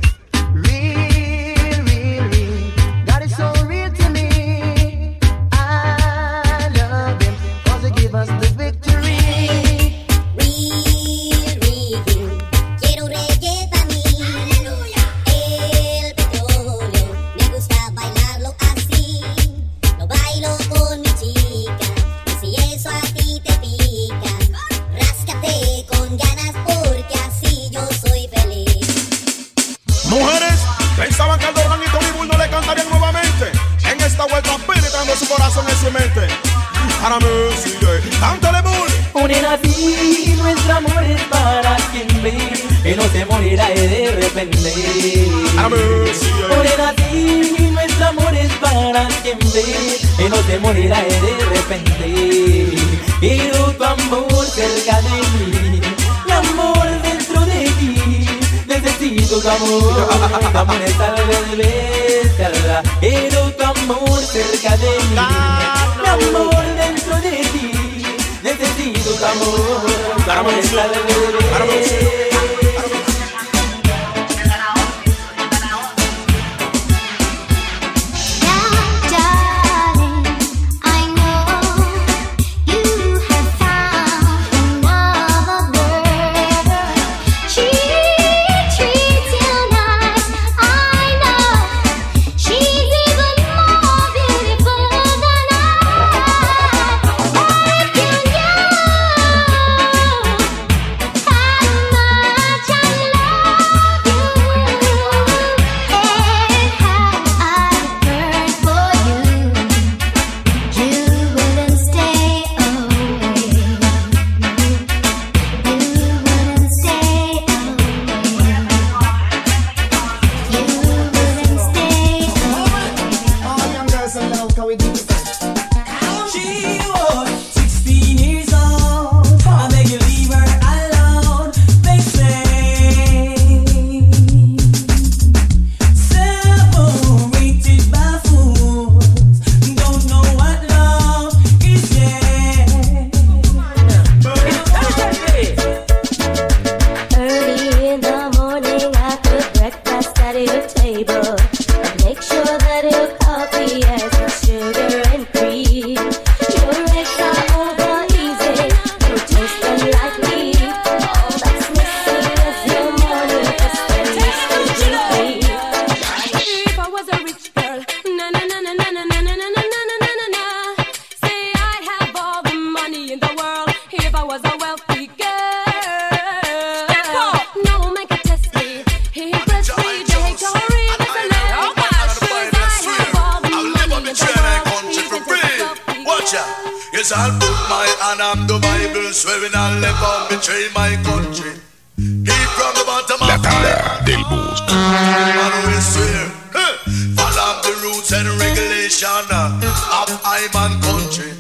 Yes, 187.04 187.12
I'll 187.12 187.36
put 187.36 187.60
my 187.68 187.84
hand 188.00 188.22
on 188.24 188.48
the 188.48 188.56
Bible, 188.64 189.12
swearing 189.12 189.52
I'll 189.52 189.76
never 189.76 190.14
betray 190.32 190.72
my 190.72 190.96
country. 191.04 191.52
Keep 192.00 192.50
from 192.56 192.72
the 192.80 192.86
bottom 192.88 193.20
of 193.20 193.44
tanda 193.44 194.00
del 194.08 194.24
bosco. 194.32 194.72
I 194.72 195.84
swear, 195.84 196.32
hey, 196.56 196.74
follow 197.20 197.60
the 197.60 197.76
rules 197.84 198.08
and 198.08 198.24
regulation 198.40 199.28
of 199.36 200.16
I 200.24 200.48
country. 200.80 201.36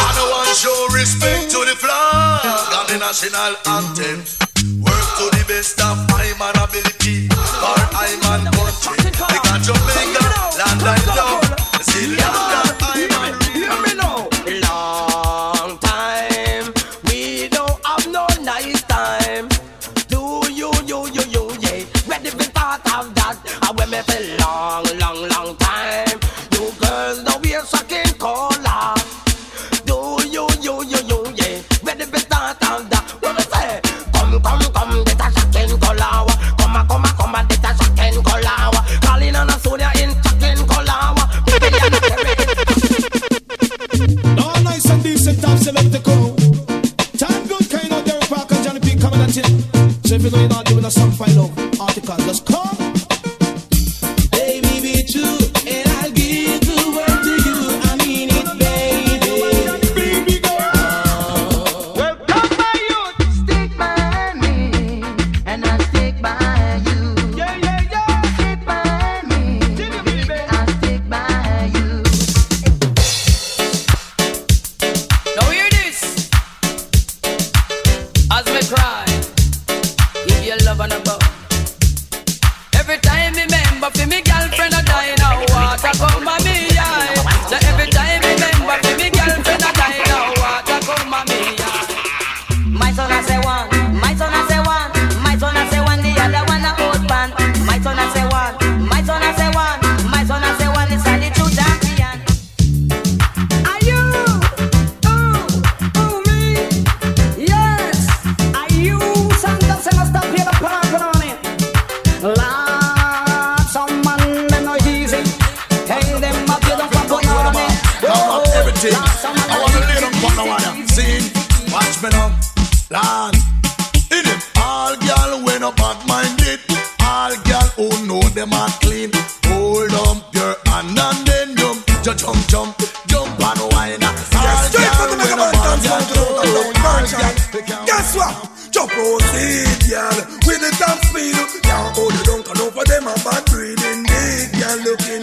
I 0.00 0.08
don't 0.16 0.30
want 0.32 0.56
show 0.56 0.88
respect 0.96 1.52
to 1.52 1.60
the 1.68 1.76
flag 1.76 2.40
and 2.80 2.88
the 2.88 2.96
national 2.96 3.52
anthem. 3.68 4.24
Work 4.80 5.08
to 5.20 5.28
the 5.36 5.44
best 5.44 5.76
of 5.76 6.08
my 6.08 6.15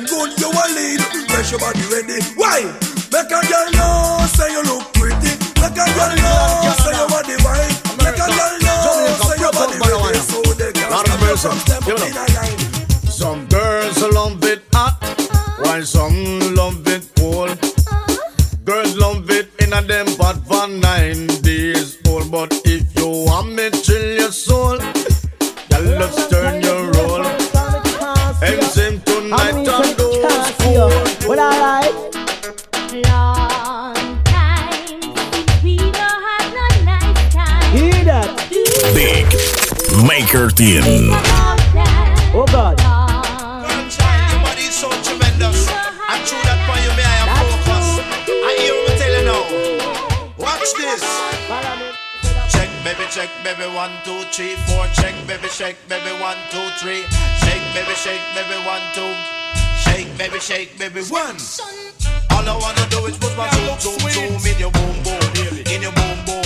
looking 0.04 0.36
good, 0.36 0.40
you 0.40 0.50
a 0.52 0.66
lead. 0.76 1.02
Fresh 1.32 1.52
your 1.52 1.60
body 1.60 1.82
ready. 1.92 2.22
Why? 2.36 2.64
Make 3.12 3.32
a 3.32 3.42
girl 3.48 3.70
know, 3.74 4.26
say 4.28 4.52
you 4.52 4.64
look 4.64 4.94
pretty. 4.94 5.34
Make 5.62 5.78
a 5.78 5.86
girl 5.96 6.16
know, 6.16 6.74
say 6.84 6.96
your 6.98 7.08
body 7.10 7.36
white. 7.44 7.76
Make 7.98 8.16
a 8.16 8.28
girl 8.28 8.56
know, 8.62 9.16
say 9.28 9.40
your 9.40 9.52
body 9.52 9.78
ready. 9.80 10.20
So 10.20 10.42
they 10.54 10.72
can 10.72 10.92
Lord 10.92 11.08
have 11.08 11.22
mercy. 11.22 11.50
step 11.60 11.86
You 11.88 11.94
up 11.94 12.00
know. 12.00 12.08
in 12.08 12.14
a 12.14 12.26
line. 12.36 12.60
Some 13.10 13.46
girls 13.48 14.02
love 14.02 14.44
it 14.44 14.64
hot, 14.74 14.98
while 15.60 15.84
some 15.84 16.40
tell 48.96 49.12
you 49.12 49.28
now. 49.28 49.44
Watch 50.40 50.72
this. 50.80 51.04
Check, 52.48 52.70
baby, 52.86 53.04
check, 53.12 53.30
baby, 53.44 53.68
one, 53.76 53.92
two, 54.06 54.24
three, 54.32 54.56
four. 54.68 54.88
Check, 54.96 55.14
baby, 55.28 55.50
shake, 55.50 55.76
baby, 55.90 56.16
one, 56.22 56.38
two, 56.50 56.64
three. 56.80 57.04
Shake, 57.44 57.66
baby, 57.76 57.96
shake, 58.00 58.24
baby, 58.32 58.56
one, 58.64 58.82
two. 58.96 59.12
Shake, 59.84 60.08
baby, 60.18 60.40
shake, 60.40 60.80
baby, 60.80 61.02
one. 61.12 61.36
All 62.32 62.48
I 62.48 62.56
wanna 62.56 62.88
do 62.90 63.06
is 63.06 63.18
put 63.18 63.36
my 63.36 63.50
zoom, 63.52 64.00
zoom, 64.00 64.00
zoom 64.16 64.48
in 64.48 64.60
your 64.60 64.72
boom, 64.72 64.96
boom, 65.04 65.20
in 65.68 65.82
your 65.82 65.92
boom, 65.92 66.18
boom. 66.26 66.44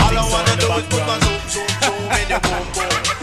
All 0.00 0.16
I 0.16 0.24
wanna 0.32 0.56
do 0.56 0.72
is 0.80 0.86
put 0.88 1.04
my 1.06 1.18
zoom, 1.20 1.40
zoom, 1.52 1.68
zoom 1.84 2.12
in 2.16 2.28
your 2.28 2.40
boom, 2.40 2.64
boom. 2.72 3.13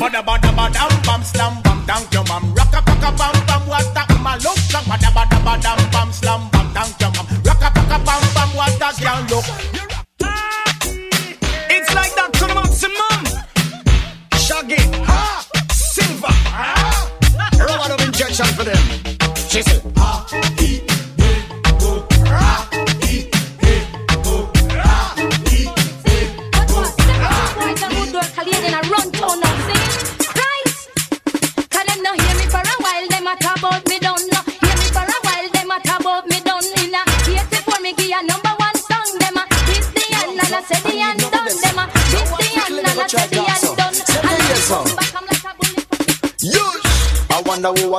Bada 0.00 0.22
bada 0.22 0.50
bada 0.56 0.88
bam 1.06 1.22
slam 1.22 1.62
bam 1.62 1.78
thank 1.86 2.12
you 2.14 2.24
ma'am. 2.28 2.42
Rocka 2.56 2.80
paka 2.82 3.10
bam 3.18 3.34
bam 3.46 3.62
what 3.68 3.96
a 3.96 4.02
um, 4.14 4.22
ma 4.22 4.34
look. 4.42 4.56
Bada 4.88 5.10
bada 5.14 5.38
bada 5.46 5.72
bam 5.92 6.12
slam 6.12 6.48
bam 6.52 6.66
thank 6.74 7.00
you 7.00 7.10
ma'am. 7.14 7.26
Rocka 7.44 7.68
paka 7.74 7.98
bam 8.06 8.22
bam 8.34 8.48
what 8.56 8.82
a 8.82 8.88
girl 9.00 9.20
look 9.30 9.46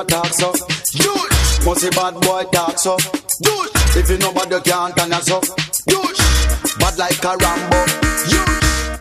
wonder 0.02 0.16
who 0.16 0.22
a 0.22 0.22
talk 0.22 0.32
so. 0.32 0.52
Yush! 0.52 1.66
Must 1.66 1.82
be 1.82 1.90
bad 1.90 2.14
boy 2.20 2.44
talk 2.52 2.78
so. 2.78 2.96
Yush! 2.96 3.96
If 3.96 4.10
you 4.10 4.18
nobody 4.18 4.60
can't 4.60 4.96
turn 4.96 5.12
us 5.12 5.30
up. 5.30 5.44
Yush! 5.88 6.78
Bad 6.78 6.98
like 6.98 7.24
a 7.24 7.36
Rambo. 7.36 7.86
Yush! 8.30 9.00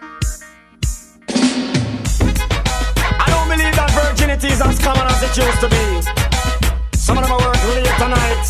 I 3.19 3.25
don't 3.27 3.49
believe 3.49 3.75
that 3.75 3.91
virginity 3.91 4.47
is 4.47 4.61
as 4.61 4.79
common 4.79 5.07
as 5.07 5.23
it 5.23 5.37
used 5.37 5.59
to 5.61 5.69
be. 5.69 6.01
Some 6.97 7.17
of 7.17 7.23
them 7.23 7.33
are 7.33 7.39
work 7.39 7.63
late 7.75 7.97
tonight. 7.97 8.47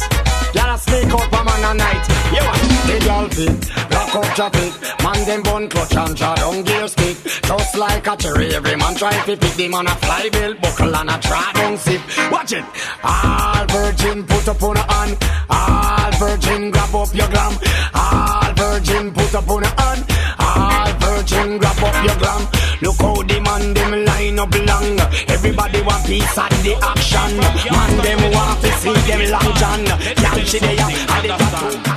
Gotta 0.53 0.77
sneak 0.77 1.13
out 1.13 1.29
for 1.31 1.43
man 1.43 1.63
a 1.63 1.73
night. 1.73 2.03
You 2.33 2.43
want 2.43 2.61
the 2.87 2.99
girl 3.05 3.29
fit, 3.29 3.80
lock 4.13 4.25
up 4.25 4.35
traffic. 4.35 5.03
Man 5.03 5.25
them 5.25 5.43
bun 5.43 5.69
clutch 5.69 5.95
and 5.95 6.15
draw 6.15 6.35
down 6.35 6.63
gear 6.63 6.87
stick. 6.87 7.17
Just 7.43 7.77
like 7.77 8.07
a 8.07 8.15
cherry, 8.17 8.53
every 8.53 8.75
man 8.75 8.95
try 8.95 9.11
to 9.25 9.37
pick 9.37 9.53
them 9.53 9.73
on 9.73 9.87
a 9.87 9.95
fly 9.95 10.29
bill, 10.29 10.53
buckle 10.55 10.95
and 10.95 11.09
a 11.09 11.17
try 11.19 11.51
down 11.53 11.77
sip. 11.77 12.01
Watch 12.31 12.53
it. 12.53 12.65
All 13.03 13.65
virgin 13.67 14.25
put 14.25 14.47
up 14.47 14.63
on 14.63 14.77
a 14.77 14.93
hand. 14.93 15.17
All 15.49 16.11
virgin 16.19 16.71
grab 16.71 16.95
up 16.95 17.13
your 17.13 17.27
glam. 17.29 17.53
All 17.93 18.53
virgin 18.53 19.13
put 19.13 19.35
up 19.35 19.49
on 19.49 19.63
a 19.63 19.81
hand. 19.81 20.05
All 20.39 20.93
virgin 20.99 21.57
grab 21.57 21.83
up 21.83 22.05
your 22.05 22.17
glam. 22.17 22.47
Look 22.81 22.97
how 22.97 23.21
the 23.21 23.39
man 23.41 23.73
them 23.73 24.05
line 24.05 24.39
up 24.39 24.53
long. 24.53 24.99
Everybody 25.27 25.81
want 25.81 26.05
piece 26.05 26.37
of 26.37 26.49
the 26.63 26.75
action. 26.81 27.37
Man 27.71 27.91
them 28.03 28.31
want 28.33 28.61
to 28.61 28.71
see 28.79 28.93
them 28.93 29.31
long 29.31 29.53
john. 29.55 29.85
Can't 30.15 30.47
see 30.47 30.59
they 30.59 30.77
are 30.77 30.91
and 30.91 31.23
they 31.23 31.27
got 31.27 31.91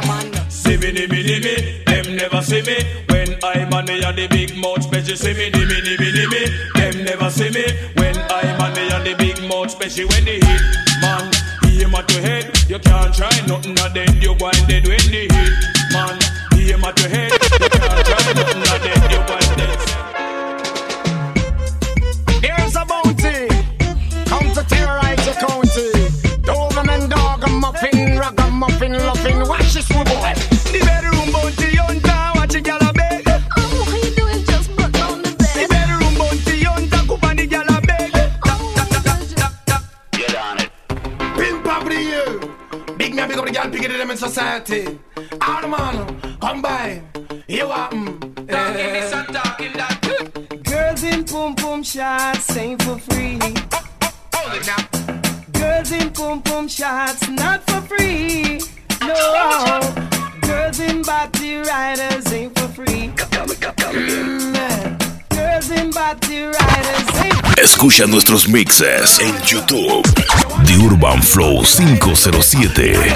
never 2.16 2.42
see 2.42 2.62
me. 2.62 2.76
When 3.08 3.38
I'm 3.42 3.72
on 3.72 3.86
the 3.86 4.26
big 4.30 4.56
mouth 4.56 4.82
special, 4.82 5.16
see 5.16 5.34
me, 5.34 5.50
me, 5.50 5.64
me, 5.64 6.26
me, 6.26 6.42
them 6.74 7.04
never 7.04 7.30
see 7.30 7.50
me. 7.50 7.64
When 7.96 8.16
I'm 8.30 8.60
on 8.60 8.74
the 8.74 9.14
big 9.18 9.42
mouth 9.48 9.70
special, 9.70 10.08
when 10.08 10.24
the 10.24 10.38
hit 10.38 10.62
man 11.00 11.30
aim 11.66 11.94
at 11.94 12.10
your 12.12 12.22
head, 12.22 12.50
you 12.68 12.78
can't 12.78 13.14
try 13.14 13.30
nothing. 13.46 13.78
And 13.78 13.94
then 13.94 14.22
you 14.22 14.34
go 14.38 14.50
dead 14.68 14.86
when 14.86 15.04
the 15.10 15.28
hit 15.30 15.54
man 15.92 16.18
aim 16.54 16.84
at 16.84 16.98
your 17.00 17.08
head, 17.08 17.32
you 17.32 17.68
can't 17.68 18.06
try 18.06 18.32
nothing. 18.32 18.62
And 18.62 18.82
then 18.82 19.10
you 19.10 19.26
go 19.26 19.43
in 44.14 44.18
society. 44.18 44.98
All 45.40 45.66
man, 45.68 46.38
come 46.40 46.62
by. 46.62 47.02
You 47.48 47.68
want 47.68 47.90
them. 47.90 48.46
Talking 48.46 48.92
this 48.94 49.12
and 49.12 49.28
talking 49.28 49.72
that. 49.72 50.62
Girls 50.64 51.02
in 51.02 51.24
pum 51.24 51.54
pum 51.56 51.82
shots 51.82 52.56
ain't 52.56 52.80
for 52.82 52.98
free. 52.98 53.38
Hold 54.34 54.54
it 54.58 54.66
now. 54.70 55.60
Girls 55.60 55.90
in 55.90 56.10
pum 56.10 56.42
pum 56.42 56.68
shots 56.68 57.28
not 57.28 57.62
for 57.68 57.80
free. 57.82 58.60
No. 59.00 59.80
Girls 60.42 60.78
in 60.78 61.02
body 61.02 61.56
riders 61.56 62.32
ain't 62.32 62.56
for 62.58 62.68
free. 62.68 63.12
Come, 63.16 63.30
come, 63.30 63.48
come, 63.48 63.74
come. 63.74 63.94
Mm, 63.96 64.56
eh. 64.56 65.13
Escucha 67.56 68.06
nuestros 68.06 68.48
mixes 68.48 69.20
en 69.20 69.34
YouTube. 69.42 70.02
The 70.66 70.88
Urban 70.90 71.22
Flow 71.22 71.62
507. 71.62 73.14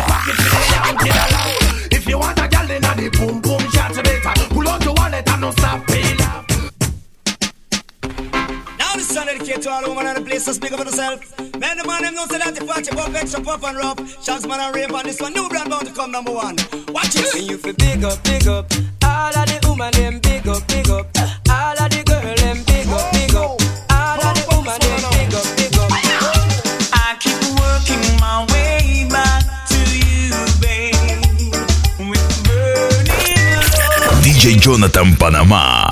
to 10.14 10.24
to 10.24 10.41
so 10.41 10.53
speak 10.53 10.72
up 10.72 10.78
for 10.78 10.84
yourself. 10.84 11.36
The 11.36 11.59
man 11.59 12.03
them 12.03 12.14
say 12.28 12.39
that 12.39 12.55
pop 12.95 13.14
extra 13.14 13.43
puff 13.43 13.64
and 13.64 13.76
rough. 13.76 14.47
Man 14.47 14.61
and 14.61 14.74
rave 14.74 14.95
on 14.95 15.05
this 15.05 15.20
one. 15.20 15.32
New 15.32 15.49
brand 15.49 15.70
bound 15.70 15.86
to 15.86 15.93
come 15.93 16.12
number 16.12 16.32
one. 16.32 16.57
Watch 16.89 17.16
it. 17.16 17.51
You 17.51 17.59
big 17.59 18.05
up, 18.05 18.22
big 18.24 18.47
up. 18.47 18.72
All 19.05 19.36
of 19.36 19.47
the 19.47 19.91
them 19.93 20.20
big 20.20 20.47
up, 20.47 20.66
big 20.68 20.89
up. 20.91 21.07
All 21.51 21.72
of 21.72 21.91
the 21.91 22.07
Jonathan 34.68 35.16
Panamá. 35.16 35.88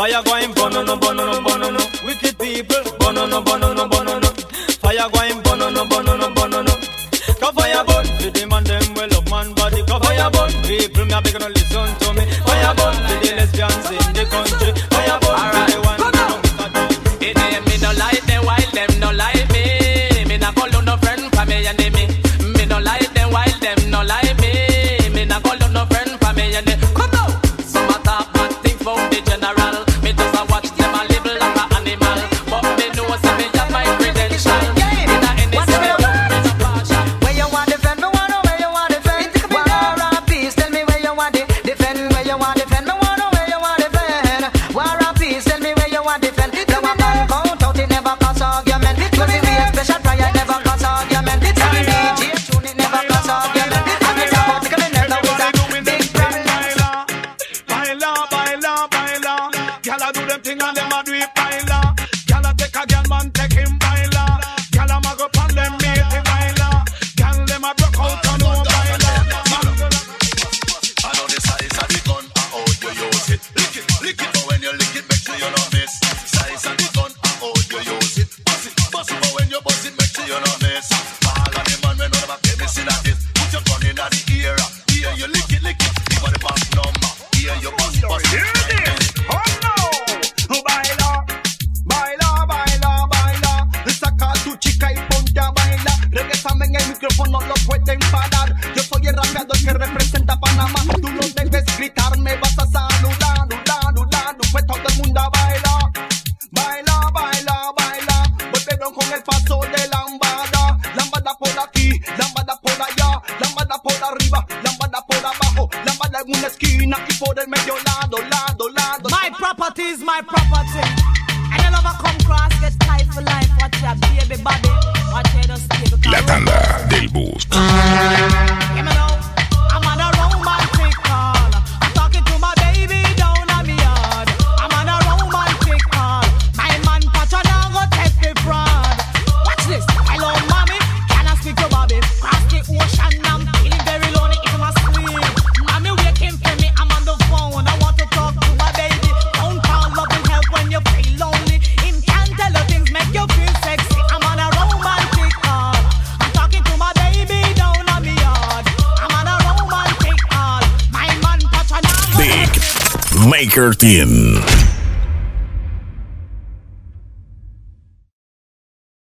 Fire 0.00 0.22
going 0.22 0.54
bono 0.54 0.82
no 0.82 0.96
bono 0.96 1.26
no 1.26 1.42
bono. 1.42 1.49
Here, 84.40 84.56
here 84.88 85.12
you 85.18 85.26
lick 85.26 85.52
it, 85.52 85.62
lick 85.62 85.76
it. 85.78 86.08
Give 86.08 86.22
her 86.22 86.32
the 86.32 86.38
back 86.38 86.74
number. 86.74 87.08
Here 87.36 87.54
you 87.60 87.70
bust, 87.76 88.00
bust. 88.00 88.26
Here 88.28 88.40
it 88.40 88.88
is. 88.88 88.99